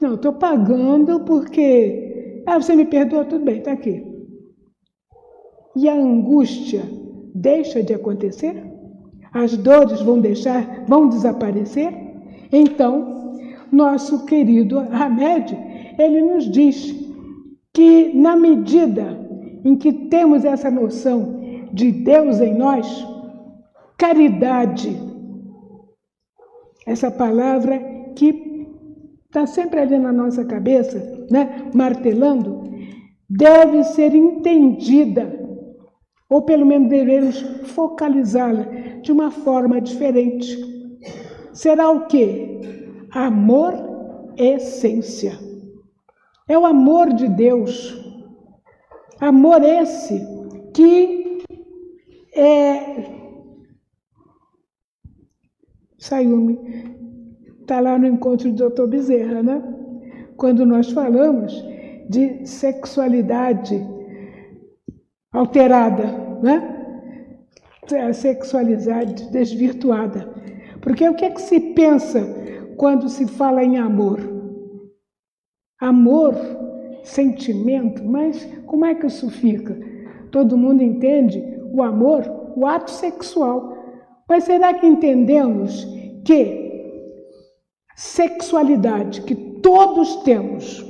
[0.03, 4.05] Não, estou pagando porque ah, você me perdoa, tudo bem, está aqui.
[5.75, 6.83] E a angústia
[7.35, 8.71] deixa de acontecer?
[9.33, 11.91] As dores vão deixar, vão desaparecer?
[12.53, 13.39] Então,
[13.73, 15.70] nosso querido Hamed,
[16.01, 16.95] ele nos diz
[17.73, 19.19] que na medida
[19.65, 21.41] em que temos essa noção
[21.73, 23.07] de Deus em nós,
[23.99, 24.97] caridade,
[26.87, 27.79] essa palavra
[28.17, 28.67] que
[29.27, 32.65] está sempre ali na nossa cabeça, né, martelando,
[33.29, 35.39] deve ser entendida,
[36.29, 37.41] ou pelo menos devemos
[37.75, 38.63] focalizá-la
[39.03, 40.59] de uma forma diferente.
[41.53, 42.61] Será o que?
[43.13, 43.75] Amor
[44.37, 45.50] essência.
[46.51, 47.73] É o amor de Deus.
[49.21, 50.21] Amor esse
[50.75, 51.45] que
[52.35, 53.05] é.
[55.97, 56.59] Saiu-me.
[57.61, 58.89] Está lá no encontro do Dr.
[58.89, 59.63] Bezerra, né?
[60.37, 61.53] Quando nós falamos
[62.09, 63.81] de sexualidade
[65.33, 66.05] alterada,
[66.43, 66.57] né?
[68.13, 70.29] Sexualidade desvirtuada.
[70.81, 72.27] Porque o que é que se pensa
[72.77, 74.40] quando se fala em amor?
[75.81, 76.35] Amor,
[77.03, 79.79] sentimento, mas como é que isso fica?
[80.31, 83.77] Todo mundo entende o amor, o ato sexual.
[84.29, 85.87] Mas será que entendemos
[86.25, 86.71] que
[87.97, 90.85] sexualidade que todos temos,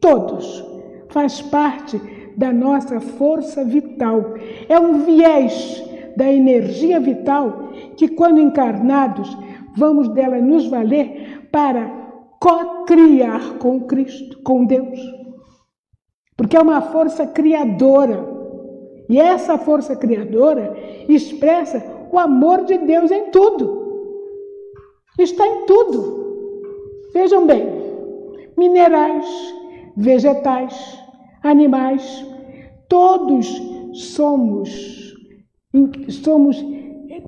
[0.00, 0.64] todos,
[1.08, 2.00] faz parte
[2.36, 4.34] da nossa força vital.
[4.68, 5.84] É um viés
[6.16, 9.36] da energia vital que, quando encarnados,
[9.76, 12.01] vamos dela nos valer para
[12.42, 14.98] co-criar com Cristo, com Deus.
[16.36, 18.28] Porque é uma força criadora.
[19.08, 20.76] E essa força criadora
[21.08, 23.80] expressa o amor de Deus em tudo.
[25.16, 27.10] Está em tudo.
[27.14, 27.64] Vejam bem:
[28.56, 29.54] minerais,
[29.96, 30.98] vegetais,
[31.44, 32.26] animais,
[32.88, 33.46] todos
[33.92, 35.14] somos,
[36.08, 36.64] somos,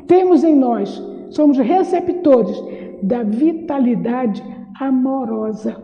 [0.08, 1.00] temos em nós,
[1.30, 2.56] somos receptores
[3.00, 4.42] da vitalidade
[4.80, 5.82] amorosa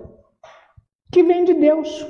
[1.11, 2.07] que vem de Deus.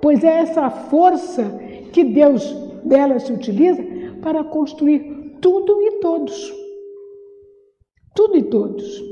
[0.00, 1.44] Pois é essa força
[1.92, 2.52] que Deus
[2.84, 3.82] dela se utiliza
[4.22, 6.52] para construir tudo e todos.
[8.14, 9.02] Tudo e todos.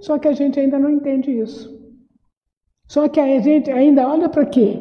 [0.00, 1.70] Só que a gente ainda não entende isso.
[2.88, 4.78] Só que a gente ainda olha para quê?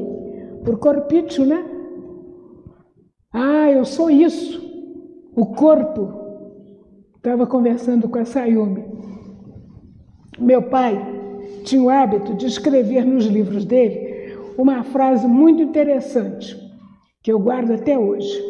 [0.66, 1.64] Por corpício, né?
[3.34, 4.62] Ah, eu sou isso.
[5.36, 6.20] O corpo.
[7.16, 8.84] Estava conversando com a Sayumi.
[10.42, 11.00] Meu pai
[11.64, 16.58] tinha o hábito de escrever nos livros dele uma frase muito interessante,
[17.22, 18.44] que eu guardo até hoje.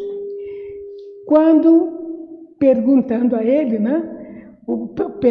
[1.26, 4.02] Quando, perguntando a ele, né,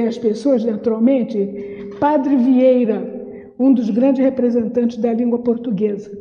[0.07, 6.11] as pessoas, naturalmente, Padre Vieira, um dos grandes representantes da língua portuguesa,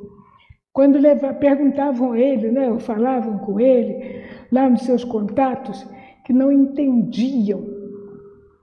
[0.73, 0.99] quando
[1.39, 5.87] perguntavam a ele, né, ou falavam com ele, lá nos seus contatos,
[6.25, 7.63] que não entendiam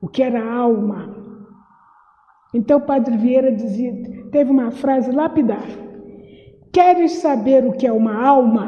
[0.02, 1.17] o que era alma.
[2.58, 3.94] Então o Padre Vieira dizia,
[4.32, 5.64] teve uma frase lapidar:
[6.74, 8.66] Queres saber o que é uma alma?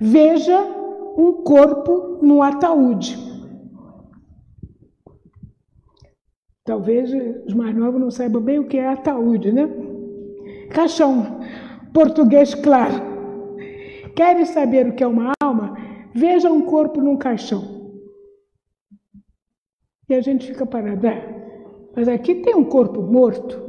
[0.00, 0.56] Veja
[1.18, 3.18] um corpo no ataúde.
[6.64, 7.12] Talvez
[7.46, 9.68] os mais novos não saibam bem o que é ataúde, né?
[10.70, 11.40] Caixão
[11.92, 12.94] português claro.
[14.14, 15.76] Queres saber o que é uma alma?
[16.14, 17.64] Veja um corpo num caixão.
[20.08, 21.08] E a gente fica parado.
[21.96, 23.64] Mas aqui tem um corpo morto.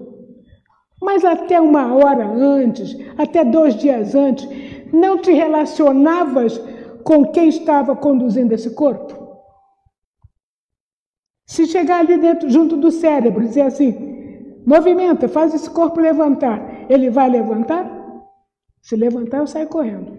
[1.02, 4.46] Mas até uma hora antes, até dois dias antes,
[4.92, 6.62] não te relacionavas
[7.04, 9.16] com quem estava conduzindo esse corpo?
[11.46, 17.10] Se chegar ali dentro, junto do cérebro, dizer assim: movimenta, faz esse corpo levantar, ele
[17.10, 17.90] vai levantar?
[18.82, 20.18] Se levantar, eu saio correndo.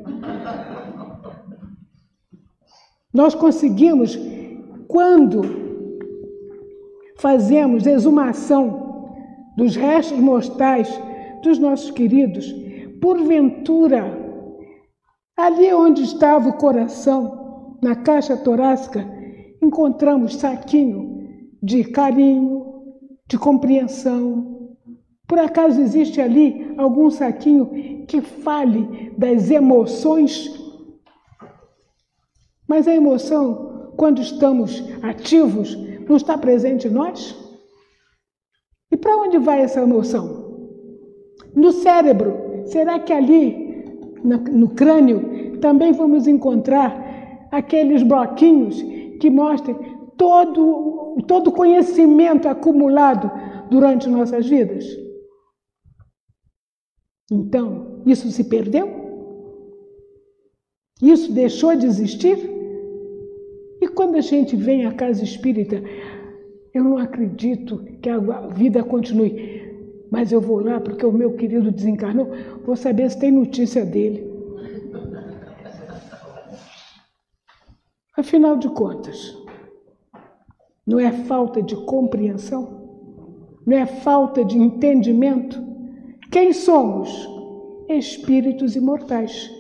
[3.12, 4.18] Nós conseguimos,
[4.86, 5.67] quando
[7.18, 9.12] fazemos exumação
[9.56, 10.88] dos restos mortais
[11.42, 12.52] dos nossos queridos,
[13.00, 14.16] porventura,
[15.36, 19.06] ali onde estava o coração, na caixa torácica,
[19.62, 21.28] encontramos saquinho
[21.62, 22.66] de carinho,
[23.28, 24.58] de compreensão,
[25.28, 30.58] por acaso existe ali algum saquinho que fale das emoções?
[32.66, 35.76] Mas a emoção, quando estamos ativos,
[36.08, 37.36] não está presente em nós?
[38.90, 40.68] E para onde vai essa emoção?
[41.54, 42.64] No cérebro.
[42.66, 43.84] Será que ali,
[44.22, 48.82] no crânio, também vamos encontrar aqueles bloquinhos
[49.20, 49.76] que mostrem
[50.16, 53.30] todo todo o conhecimento acumulado
[53.70, 54.84] durante nossas vidas?
[57.30, 58.88] Então, isso se perdeu?
[61.02, 62.57] Isso deixou de existir?
[63.80, 65.82] E quando a gente vem à casa espírita,
[66.74, 69.62] eu não acredito que a vida continue,
[70.10, 72.30] mas eu vou lá porque o meu querido desencarnou,
[72.64, 74.26] vou saber se tem notícia dele.
[78.16, 79.36] Afinal de contas,
[80.86, 82.78] não é falta de compreensão?
[83.64, 85.62] Não é falta de entendimento?
[86.30, 87.28] Quem somos?
[87.88, 89.57] Espíritos imortais.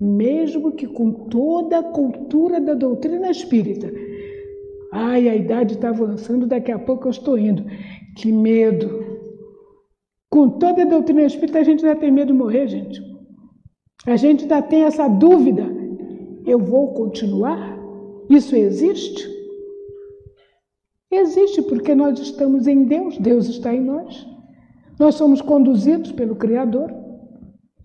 [0.00, 3.92] Mesmo que com toda a cultura da doutrina espírita.
[4.92, 7.64] Ai, a idade está avançando, daqui a pouco eu estou indo.
[8.16, 9.04] Que medo!
[10.30, 13.00] Com toda a doutrina espírita, a gente ainda tem medo de morrer, gente.
[14.06, 15.64] A gente ainda tem essa dúvida.
[16.44, 17.76] Eu vou continuar?
[18.28, 19.28] Isso existe?
[21.10, 24.26] Existe porque nós estamos em Deus, Deus está em nós.
[24.98, 26.92] Nós somos conduzidos pelo Criador.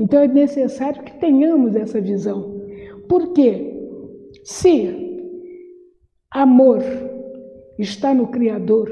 [0.02, 2.60] Então é necessário que tenhamos essa visão.
[3.08, 3.72] Por quê?
[4.44, 5.30] Se
[6.32, 6.82] amor
[7.78, 8.90] está no Criador,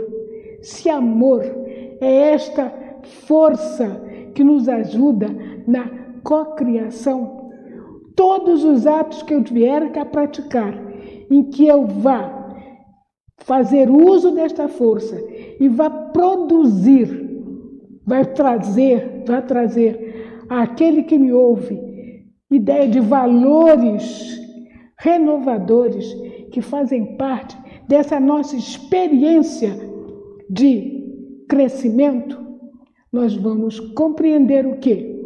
[0.62, 1.44] se amor
[2.00, 2.72] é esta
[3.26, 3.90] força
[4.36, 5.28] que nos ajuda
[5.66, 5.90] na
[6.24, 7.50] cocriação,
[8.16, 10.80] todos os atos que eu vier a praticar,
[11.32, 12.56] em que eu vá
[13.40, 15.20] fazer uso desta força
[15.60, 17.30] e vá produzir
[18.10, 20.09] vai trazer, vai trazer
[20.50, 21.80] àquele que me ouve
[22.50, 24.40] ideia de valores
[24.98, 26.06] renovadores
[26.52, 27.58] que fazem parte
[27.88, 29.78] dessa nossa experiência
[30.50, 32.38] de crescimento,
[33.12, 35.24] nós vamos compreender o quê?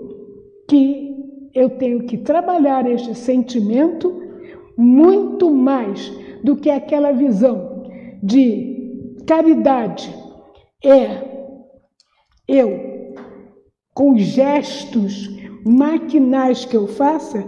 [0.67, 1.13] Que
[1.53, 4.21] eu tenho que trabalhar este sentimento
[4.77, 6.11] muito mais
[6.43, 7.83] do que aquela visão
[8.21, 10.13] de caridade
[10.83, 11.33] é
[12.47, 12.92] eu,
[13.93, 15.29] com gestos
[15.65, 17.43] maquinais que eu faça,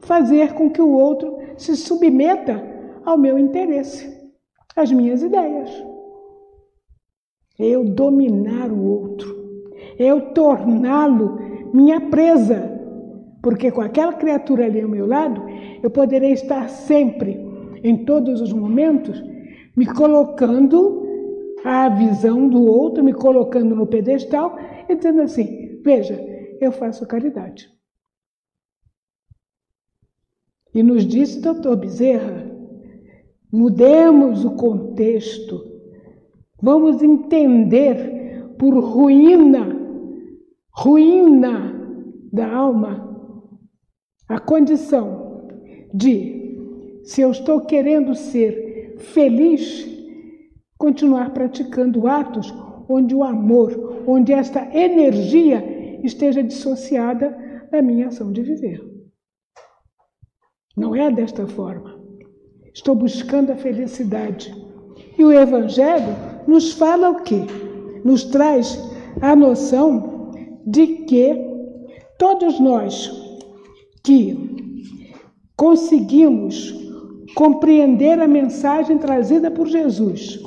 [0.00, 2.62] fazer com que o outro se submeta
[3.04, 4.10] ao meu interesse,
[4.76, 5.70] às minhas ideias.
[7.58, 9.36] Eu dominar o outro,
[9.98, 11.38] eu torná-lo
[11.72, 12.78] minha presa,
[13.42, 15.42] porque com aquela criatura ali ao meu lado,
[15.82, 17.38] eu poderei estar sempre,
[17.82, 19.22] em todos os momentos,
[19.76, 20.99] me colocando
[21.64, 24.56] a visão do outro, me colocando no pedestal
[24.88, 26.18] e dizendo assim: veja,
[26.60, 27.68] eu faço caridade.
[30.74, 32.50] E nos disse doutor Bezerra:
[33.52, 35.60] mudemos o contexto,
[36.62, 39.68] vamos entender por ruína,
[40.70, 41.70] ruína
[42.32, 43.10] da alma,
[44.28, 45.48] a condição
[45.92, 49.99] de, se eu estou querendo ser feliz,
[50.80, 52.54] continuar praticando atos
[52.88, 58.80] onde o amor, onde esta energia esteja dissociada da minha ação de viver.
[60.74, 62.00] Não é desta forma.
[62.74, 64.54] Estou buscando a felicidade.
[65.18, 66.16] E o Evangelho
[66.48, 67.42] nos fala o quê?
[68.02, 68.82] Nos traz
[69.20, 70.32] a noção
[70.66, 71.36] de que
[72.18, 73.12] todos nós
[74.02, 74.34] que
[75.54, 76.74] conseguimos
[77.34, 80.40] compreender a mensagem trazida por Jesus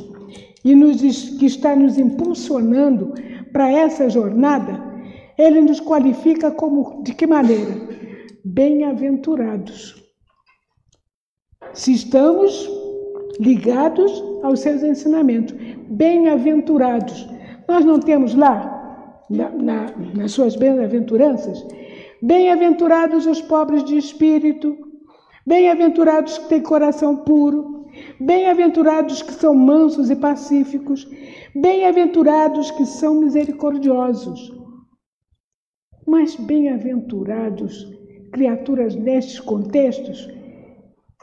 [0.64, 1.02] e nos,
[1.38, 3.14] que está nos impulsionando
[3.52, 4.82] para essa jornada,
[5.38, 7.76] ele nos qualifica como de que maneira?
[8.46, 10.02] Bem-aventurados.
[11.74, 12.70] Se estamos
[13.40, 15.56] ligados aos seus ensinamentos,
[15.90, 17.28] bem-aventurados.
[17.68, 18.74] Nós não temos lá,
[19.30, 19.86] na, na,
[20.16, 21.66] nas suas bem-aventuranças,
[22.22, 24.78] bem-aventurados os pobres de espírito,
[25.46, 27.73] bem-aventurados que têm coração puro,
[28.20, 31.08] bem-aventurados que são mansos e pacíficos,
[31.56, 34.52] bem-aventurados que são misericordiosos.
[36.06, 37.88] Mas bem-aventurados,
[38.32, 40.30] criaturas nestes contextos,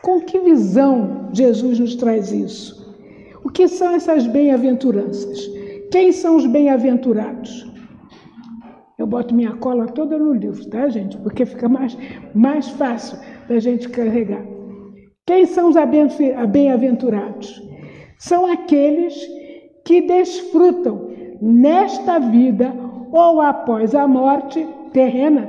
[0.03, 2.81] com que visão Jesus nos traz isso?
[3.45, 5.51] O que são essas bem-aventuranças?
[5.91, 7.71] Quem são os bem-aventurados?
[8.99, 11.17] Eu boto minha cola toda no livro, tá, gente?
[11.19, 11.97] Porque fica mais,
[12.35, 13.19] mais fácil
[13.49, 14.60] da gente carregar.
[15.27, 15.77] Quem são os
[16.51, 17.63] bem-aventurados?
[18.19, 19.15] São aqueles
[19.85, 21.11] que desfrutam
[21.41, 22.73] nesta vida
[23.13, 25.49] ou após a morte terrena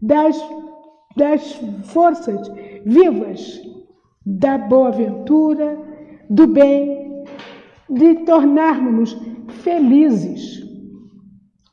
[0.00, 0.44] das,
[1.16, 1.52] das
[1.84, 2.50] forças
[2.84, 3.62] vivas
[4.24, 5.78] da boa ventura,
[6.28, 7.24] do bem,
[7.88, 9.16] de tornarmos-nos
[9.62, 10.62] felizes.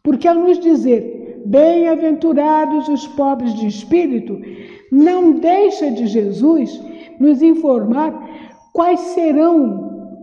[0.03, 4.39] Porque ao nos dizer, bem-aventurados os pobres de espírito,
[4.91, 6.81] não deixa de Jesus
[7.19, 8.13] nos informar
[8.73, 10.17] quais serão,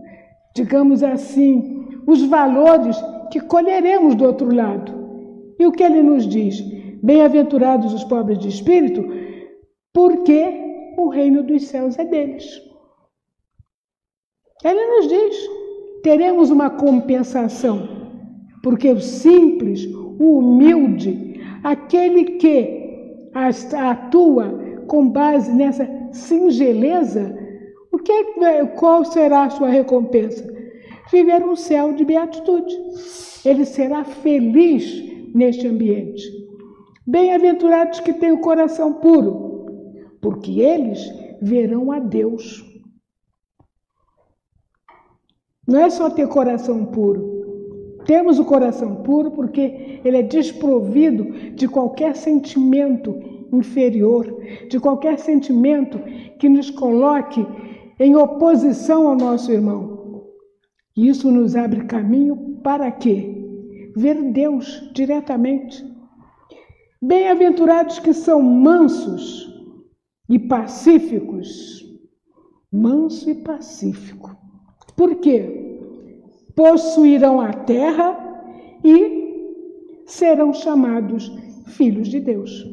[0.55, 2.97] digamos assim, os valores
[3.31, 4.93] que colheremos do outro lado.
[5.59, 6.59] E o que ele nos diz?
[7.03, 9.03] Bem-aventurados os pobres de espírito,
[9.93, 12.61] porque o reino dos céus é deles.
[14.63, 15.49] Ele nos diz:
[16.01, 17.87] teremos uma compensação,
[18.63, 22.77] porque o simples, o humilde, aquele que
[23.75, 25.85] atua com base nessa
[26.17, 27.37] singeleza,
[27.91, 30.45] o que, é, qual será a sua recompensa?
[31.11, 32.75] Viver um céu de beatitude.
[33.45, 35.03] Ele será feliz
[35.33, 36.23] neste ambiente.
[37.05, 39.65] Bem-aventurados que têm o coração puro,
[40.21, 40.99] porque eles
[41.41, 42.65] verão a Deus.
[45.65, 47.37] Não é só ter coração puro.
[48.05, 54.25] Temos o coração puro porque ele é desprovido de qualquer sentimento inferior,
[54.69, 55.99] de qualquer sentimento
[56.39, 57.45] que nos coloque
[57.99, 60.25] em oposição ao nosso irmão.
[60.95, 63.33] Isso nos abre caminho para quê?
[63.95, 65.85] Ver Deus diretamente.
[67.01, 69.47] Bem-aventurados que são mansos,
[70.29, 71.85] e pacíficos.
[72.71, 74.35] Manso e pacífico.
[74.95, 75.79] Por quê?
[76.55, 78.17] Possuirão a terra
[78.83, 81.31] e serão chamados
[81.67, 82.65] filhos de Deus.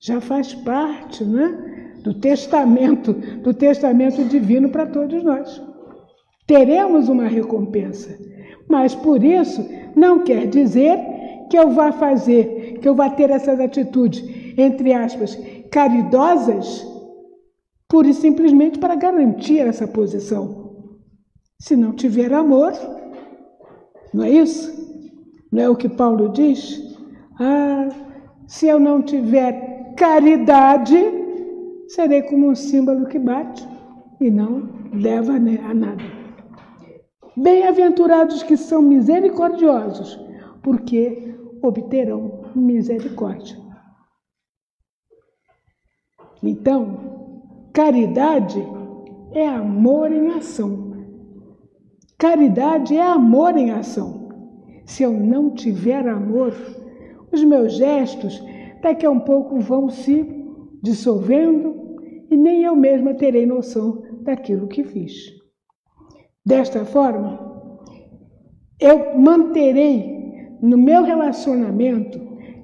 [0.00, 5.60] Já faz parte, né, do testamento, do testamento divino para todos nós.
[6.46, 8.16] Teremos uma recompensa,
[8.68, 10.98] mas por isso não quer dizer
[11.50, 14.22] que eu vá fazer, que eu vá ter essas atitudes,
[14.56, 15.36] entre aspas,
[15.70, 16.86] caridosas,
[17.88, 20.68] pura e simplesmente para garantir essa posição.
[21.60, 22.72] Se não tiver amor,
[24.14, 24.78] não é isso?
[25.50, 26.80] Não é o que Paulo diz?
[27.40, 27.88] Ah,
[28.46, 30.96] se eu não tiver caridade,
[31.88, 33.68] serei como um símbolo que bate
[34.20, 36.04] e não leva a nada.
[37.36, 40.18] Bem-aventurados que são misericordiosos,
[40.62, 43.58] porque obterão misericórdia.
[46.42, 48.64] Então, caridade
[49.32, 50.88] é amor em ação.
[52.16, 54.28] Caridade é amor em ação.
[54.86, 56.54] Se eu não tiver amor,
[57.32, 58.42] os meus gestos
[58.80, 60.26] daqui a um pouco vão se
[60.82, 61.96] dissolvendo
[62.30, 65.32] e nem eu mesma terei noção daquilo que fiz.
[66.44, 67.48] Desta forma,
[68.80, 70.18] eu manterei
[70.62, 72.20] no meu relacionamento,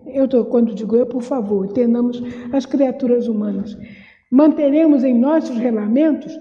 [0.07, 3.77] eu tô, quando digo eu, por favor, entendamos as criaturas humanas,
[4.31, 6.39] manteremos em nossos relamentos,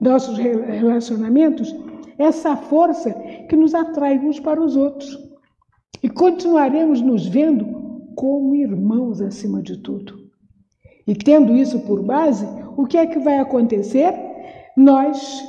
[0.00, 1.74] nossos relacionamentos,
[2.18, 3.12] essa força
[3.48, 5.18] que nos atrai uns para os outros.
[6.02, 7.85] E continuaremos nos vendo
[8.16, 10.26] como irmãos acima de tudo.
[11.06, 12.44] E tendo isso por base,
[12.76, 14.12] o que é que vai acontecer?
[14.76, 15.44] Nós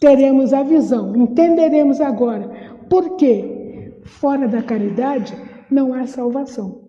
[0.00, 2.50] teremos a visão, entenderemos agora
[2.90, 5.32] por que fora da caridade
[5.70, 6.88] não há salvação.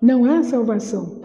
[0.00, 1.22] Não há salvação.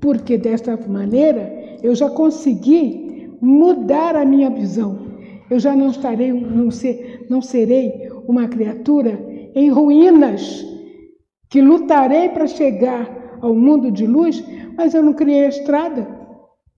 [0.00, 5.08] Porque desta maneira eu já consegui mudar a minha visão.
[5.50, 9.27] Eu já não estarei, não, ser, não serei uma criatura
[9.58, 10.64] em ruínas,
[11.50, 14.44] que lutarei para chegar ao mundo de luz,
[14.76, 16.06] mas eu não criei a estrada.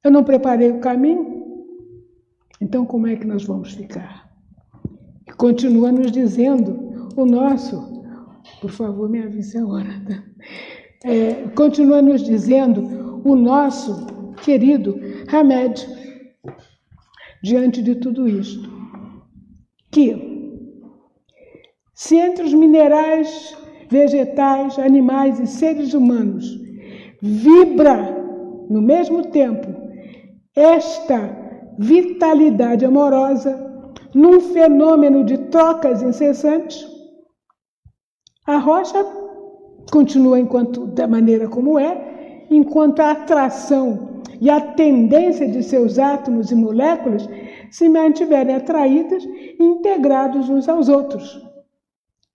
[0.02, 1.44] Eu não preparei o caminho.
[2.58, 4.30] Então, como é que nós vamos ficar?
[5.28, 8.02] E continua nos dizendo o nosso,
[8.62, 10.02] por favor, me avise a hora.
[10.08, 10.22] Tá?
[11.04, 14.06] É, continua nos dizendo o nosso
[14.42, 15.86] querido remédio
[17.42, 18.70] diante de tudo isto.
[19.90, 20.29] Que
[22.00, 23.54] se entre os minerais,
[23.90, 26.58] vegetais, animais e seres humanos
[27.20, 27.98] vibra
[28.70, 29.68] no mesmo tempo
[30.56, 31.18] esta
[31.78, 33.52] vitalidade amorosa
[34.14, 36.88] num fenômeno de trocas incessantes,
[38.46, 39.04] a rocha
[39.92, 46.50] continua enquanto da maneira como é, enquanto a atração e a tendência de seus átomos
[46.50, 47.28] e moléculas
[47.70, 51.49] se mantiverem atraídas e integrados uns aos outros.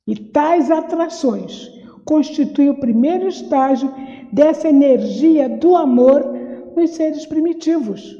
[0.08, 1.70] E tais atrações
[2.06, 3.92] constituem o primeiro estágio
[4.32, 6.24] dessa energia do amor
[6.76, 8.16] nos seres primitivos.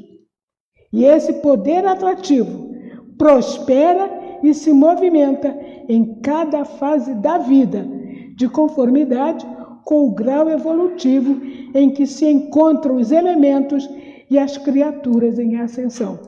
[0.92, 2.70] E esse poder atrativo
[3.16, 5.56] prospera e se movimenta
[5.88, 7.86] em cada fase da vida,
[8.34, 9.46] de conformidade
[9.84, 11.40] com o grau evolutivo
[11.74, 13.88] em que se encontram os elementos
[14.28, 16.18] e as criaturas em ascensão.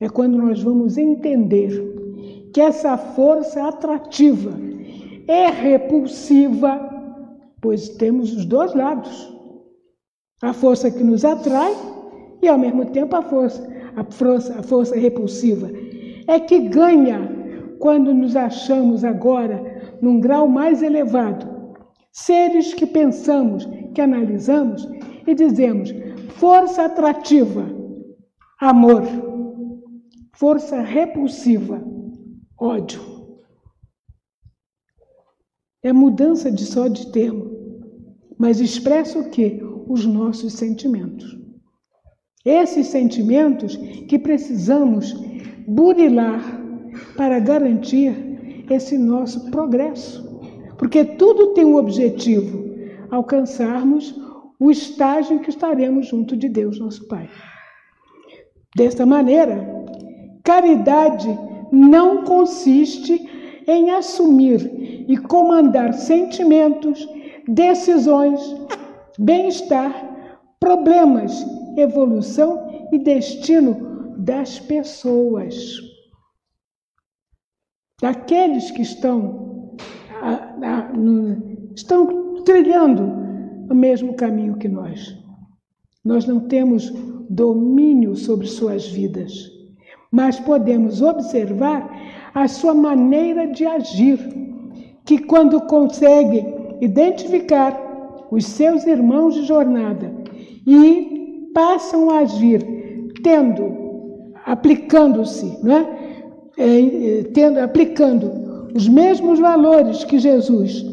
[0.00, 2.05] É quando nós vamos entender
[2.56, 4.50] que essa força atrativa
[5.28, 6.88] é repulsiva,
[7.60, 9.30] pois temos os dois lados
[10.42, 11.74] a força que nos atrai
[12.40, 13.62] e, ao mesmo tempo, a força,
[13.94, 15.70] a força, a força repulsiva.
[16.26, 17.30] É que ganha
[17.78, 21.46] quando nos achamos agora num grau mais elevado.
[22.10, 24.88] Seres que pensamos, que analisamos
[25.26, 25.92] e dizemos
[26.38, 27.66] força atrativa,
[28.58, 29.02] amor,
[30.32, 31.95] força repulsiva,
[32.58, 33.00] ódio.
[35.82, 37.50] É mudança de só de termo,
[38.38, 39.60] mas expressa o quê?
[39.86, 41.36] os nossos sentimentos.
[42.44, 43.76] Esses sentimentos
[44.08, 45.12] que precisamos
[45.66, 46.42] burilar
[47.16, 50.24] para garantir esse nosso progresso.
[50.78, 52.64] Porque tudo tem um objetivo:
[53.10, 54.14] alcançarmos
[54.60, 57.28] o estágio em que estaremos junto de Deus, nosso Pai.
[58.76, 59.66] Desta maneira,
[60.44, 61.28] caridade
[61.76, 63.28] não consiste
[63.66, 67.06] em assumir e comandar sentimentos,
[67.46, 68.40] decisões,
[69.18, 69.92] bem-estar,
[70.58, 71.44] problemas,
[71.76, 75.54] evolução e destino das pessoas.
[78.00, 79.76] Daqueles que estão,
[80.22, 83.02] a, a, no, estão trilhando
[83.70, 85.16] o mesmo caminho que nós.
[86.04, 86.92] Nós não temos
[87.28, 89.50] domínio sobre suas vidas,
[90.10, 91.90] mas podemos observar
[92.34, 94.18] a sua maneira de agir,
[95.04, 96.44] que quando consegue
[96.80, 100.12] identificar os seus irmãos de jornada
[100.66, 102.62] e passam a agir
[103.22, 105.86] tendo, aplicando-se, né?
[106.58, 110.84] É, tendo, aplicando os mesmos valores que Jesus,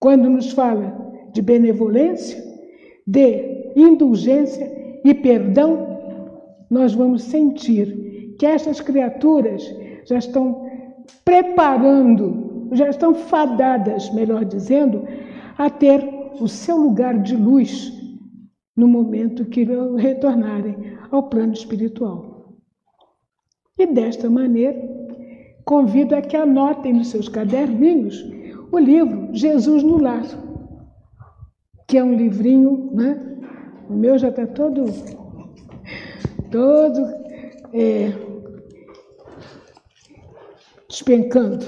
[0.00, 0.96] quando nos fala
[1.32, 2.42] de benevolência,
[3.06, 4.70] de indulgência
[5.04, 5.97] e perdão,
[6.70, 9.62] nós vamos sentir que essas criaturas
[10.04, 10.66] já estão
[11.24, 15.06] preparando, já estão fadadas, melhor dizendo,
[15.56, 16.06] a ter
[16.40, 17.92] o seu lugar de luz
[18.76, 19.66] no momento que
[19.96, 22.56] retornarem ao plano espiritual.
[23.78, 24.76] E desta maneira,
[25.64, 28.24] convido a que anotem nos seus caderninhos
[28.70, 30.24] o livro Jesus no Lar,
[31.86, 33.38] que é um livrinho, né?
[33.88, 34.84] O meu já está todo,
[36.50, 37.00] todo
[37.72, 38.12] é,
[40.88, 41.64] despencando.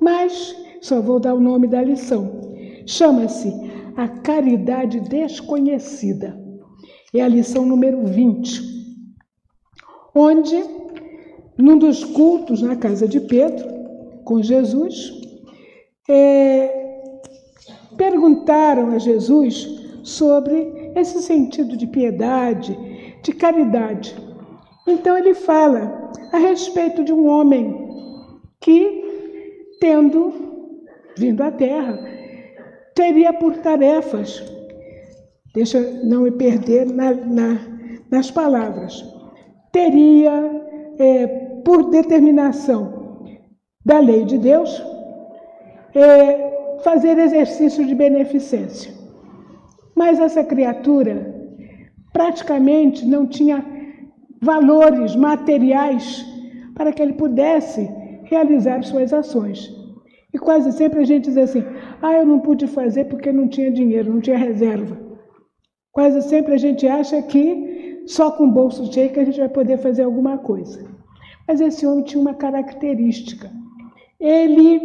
[0.00, 2.40] Mas só vou dar o nome da lição.
[2.86, 3.52] Chama-se
[3.96, 6.38] A Caridade Desconhecida.
[7.14, 8.60] É a lição número 20,
[10.14, 10.62] onde,
[11.56, 13.66] num dos cultos na casa de Pedro,
[14.24, 15.12] com Jesus,
[16.08, 17.10] é,
[17.96, 19.66] perguntaram a Jesus
[20.02, 22.76] sobre esse sentido de piedade,
[23.26, 24.16] de caridade.
[24.86, 27.90] Então ele fala a respeito de um homem
[28.60, 30.32] que, tendo
[31.18, 31.98] vindo à Terra,
[32.94, 34.42] teria por tarefas,
[35.52, 37.58] deixa não me perder na, na,
[38.08, 39.04] nas palavras,
[39.72, 40.32] teria
[40.98, 41.26] é,
[41.64, 43.24] por determinação
[43.84, 44.80] da lei de Deus
[45.94, 48.94] é, fazer exercício de beneficência.
[49.96, 51.35] Mas essa criatura
[52.16, 53.62] praticamente não tinha
[54.40, 56.24] valores materiais
[56.74, 57.90] para que ele pudesse
[58.24, 59.70] realizar suas ações.
[60.32, 61.62] E quase sempre a gente diz assim:
[62.00, 64.96] ah, eu não pude fazer porque não tinha dinheiro, não tinha reserva.
[65.92, 69.50] Quase sempre a gente acha que só com o bolso cheio que a gente vai
[69.50, 70.86] poder fazer alguma coisa.
[71.46, 73.50] Mas esse homem tinha uma característica.
[74.18, 74.80] Ele,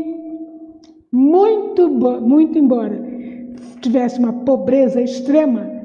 [1.10, 3.10] muito, muito embora
[3.80, 5.81] tivesse uma pobreza extrema,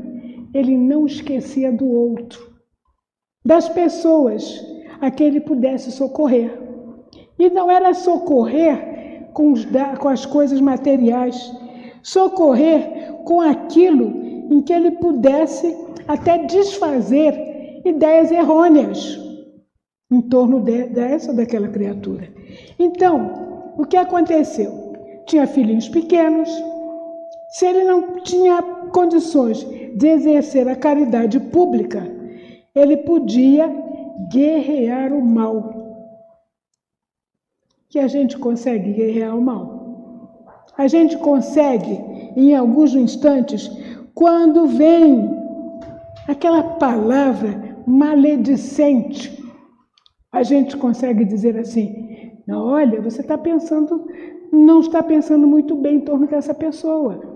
[0.56, 2.54] ele não esquecia do outro,
[3.44, 4.64] das pessoas
[5.00, 6.58] a quem ele pudesse socorrer.
[7.38, 9.66] E não era socorrer com, os,
[10.00, 11.52] com as coisas materiais,
[12.02, 15.76] socorrer com aquilo em que ele pudesse
[16.08, 19.20] até desfazer ideias errôneas
[20.10, 22.32] em torno de, dessa ou daquela criatura.
[22.78, 24.72] Então, o que aconteceu?
[25.26, 26.48] Tinha filhinhos pequenos,
[27.50, 29.66] se ele não tinha condições
[29.96, 32.02] de exercer a caridade pública,
[32.74, 33.66] ele podia
[34.30, 35.74] guerrear o mal.
[37.88, 40.64] Que a gente consegue guerrear o mal.
[40.76, 41.98] A gente consegue,
[42.36, 43.70] em alguns instantes,
[44.14, 45.30] quando vem
[46.28, 49.42] aquela palavra maledicente,
[50.30, 54.06] a gente consegue dizer assim: não, olha, você está pensando,
[54.52, 57.35] não está pensando muito bem em torno dessa pessoa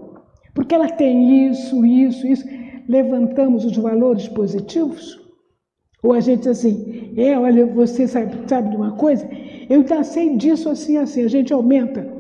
[0.55, 2.45] porque ela tem isso, isso, isso.
[2.89, 5.21] Levantamos os valores positivos?
[6.03, 9.29] Ou a gente assim, é, olha, você sabe, sabe de uma coisa?
[9.69, 11.23] Eu já sei disso assim, assim.
[11.23, 12.11] A gente aumenta.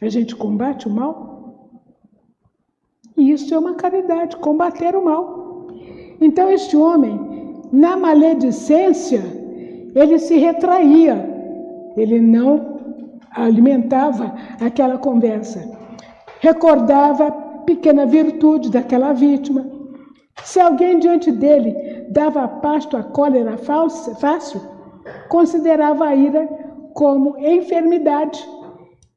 [0.00, 1.36] A gente combate o mal.
[3.16, 5.68] E isso é uma caridade, combater o mal.
[6.20, 7.18] Então, este homem,
[7.72, 9.22] na maledicência,
[9.94, 11.34] ele se retraía.
[11.96, 12.75] Ele não
[13.36, 15.62] alimentava aquela conversa.
[16.40, 17.30] Recordava a
[17.64, 19.66] pequena virtude daquela vítima.
[20.42, 24.60] Se alguém diante dele dava pasto à cólera fácil,
[25.28, 26.46] considerava a ira
[26.94, 28.46] como enfermidade.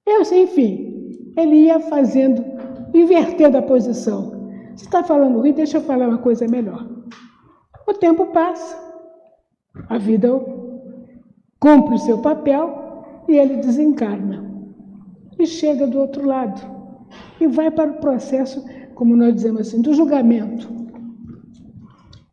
[0.06, 2.44] Eu, enfim, ele ia fazendo,
[2.94, 4.40] invertendo a posição.
[4.76, 6.88] Você está falando ruim, deixa eu falar uma coisa melhor.
[7.88, 8.78] O tempo passa,
[9.90, 10.30] a vida
[11.60, 12.79] cumpre o seu papel,
[13.30, 14.50] e ele desencarna.
[15.38, 16.62] E chega do outro lado.
[17.40, 18.66] E vai para o processo,
[18.96, 20.68] como nós dizemos assim, do julgamento.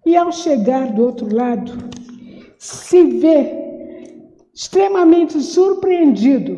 [0.05, 1.73] E ao chegar do outro lado,
[2.59, 3.67] se vê
[4.55, 6.57] extremamente surpreendido,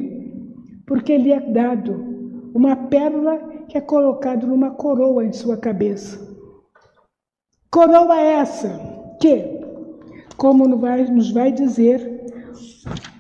[0.87, 2.07] porque lhe é dado
[2.55, 6.27] uma pérola que é colocada numa coroa em sua cabeça.
[7.71, 8.81] Coroa essa
[9.21, 9.45] que,
[10.37, 12.28] como nos vai dizer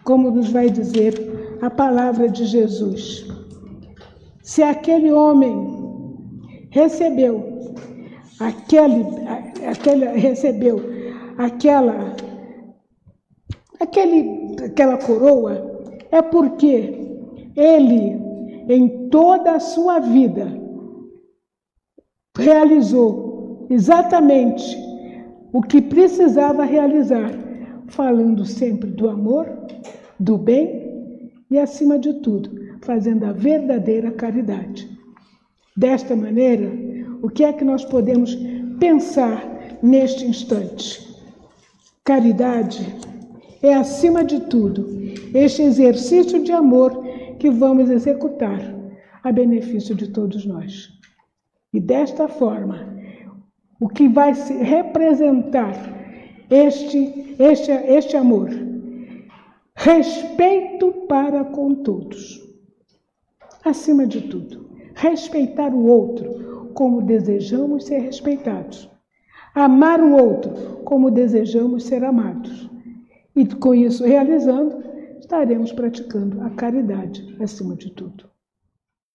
[0.05, 3.27] como nos vai dizer a palavra de Jesus.
[4.43, 5.69] Se aquele homem
[6.71, 7.75] recebeu
[8.41, 9.05] aquele,
[9.66, 10.81] aquele recebeu
[11.37, 12.16] aquela
[13.81, 16.95] aquele aquela coroa é porque
[17.57, 18.19] ele
[18.69, 20.47] em toda a sua vida
[22.37, 24.79] realizou exatamente
[25.53, 27.31] o que precisava realizar,
[27.89, 29.49] falando sempre do amor,
[30.18, 32.51] do bem e, acima de tudo,
[32.82, 34.89] fazendo a verdadeira caridade.
[35.76, 36.70] Desta maneira,
[37.22, 38.36] o que é que nós podemos
[38.78, 41.07] pensar neste instante?
[42.05, 42.86] Caridade
[43.62, 44.86] é, acima de tudo,
[45.34, 47.05] este exercício de amor
[47.39, 48.61] que vamos executar
[49.22, 50.91] a benefício de todos nós.
[51.72, 52.97] E desta forma,
[53.80, 55.98] o que vai representar
[56.51, 58.51] este, este, este amor
[59.81, 62.43] Respeito para com todos.
[63.65, 68.91] Acima de tudo, respeitar o outro como desejamos ser respeitados.
[69.55, 72.69] Amar o outro como desejamos ser amados.
[73.37, 74.83] E com isso realizando,
[75.21, 78.29] estaremos praticando a caridade acima de tudo.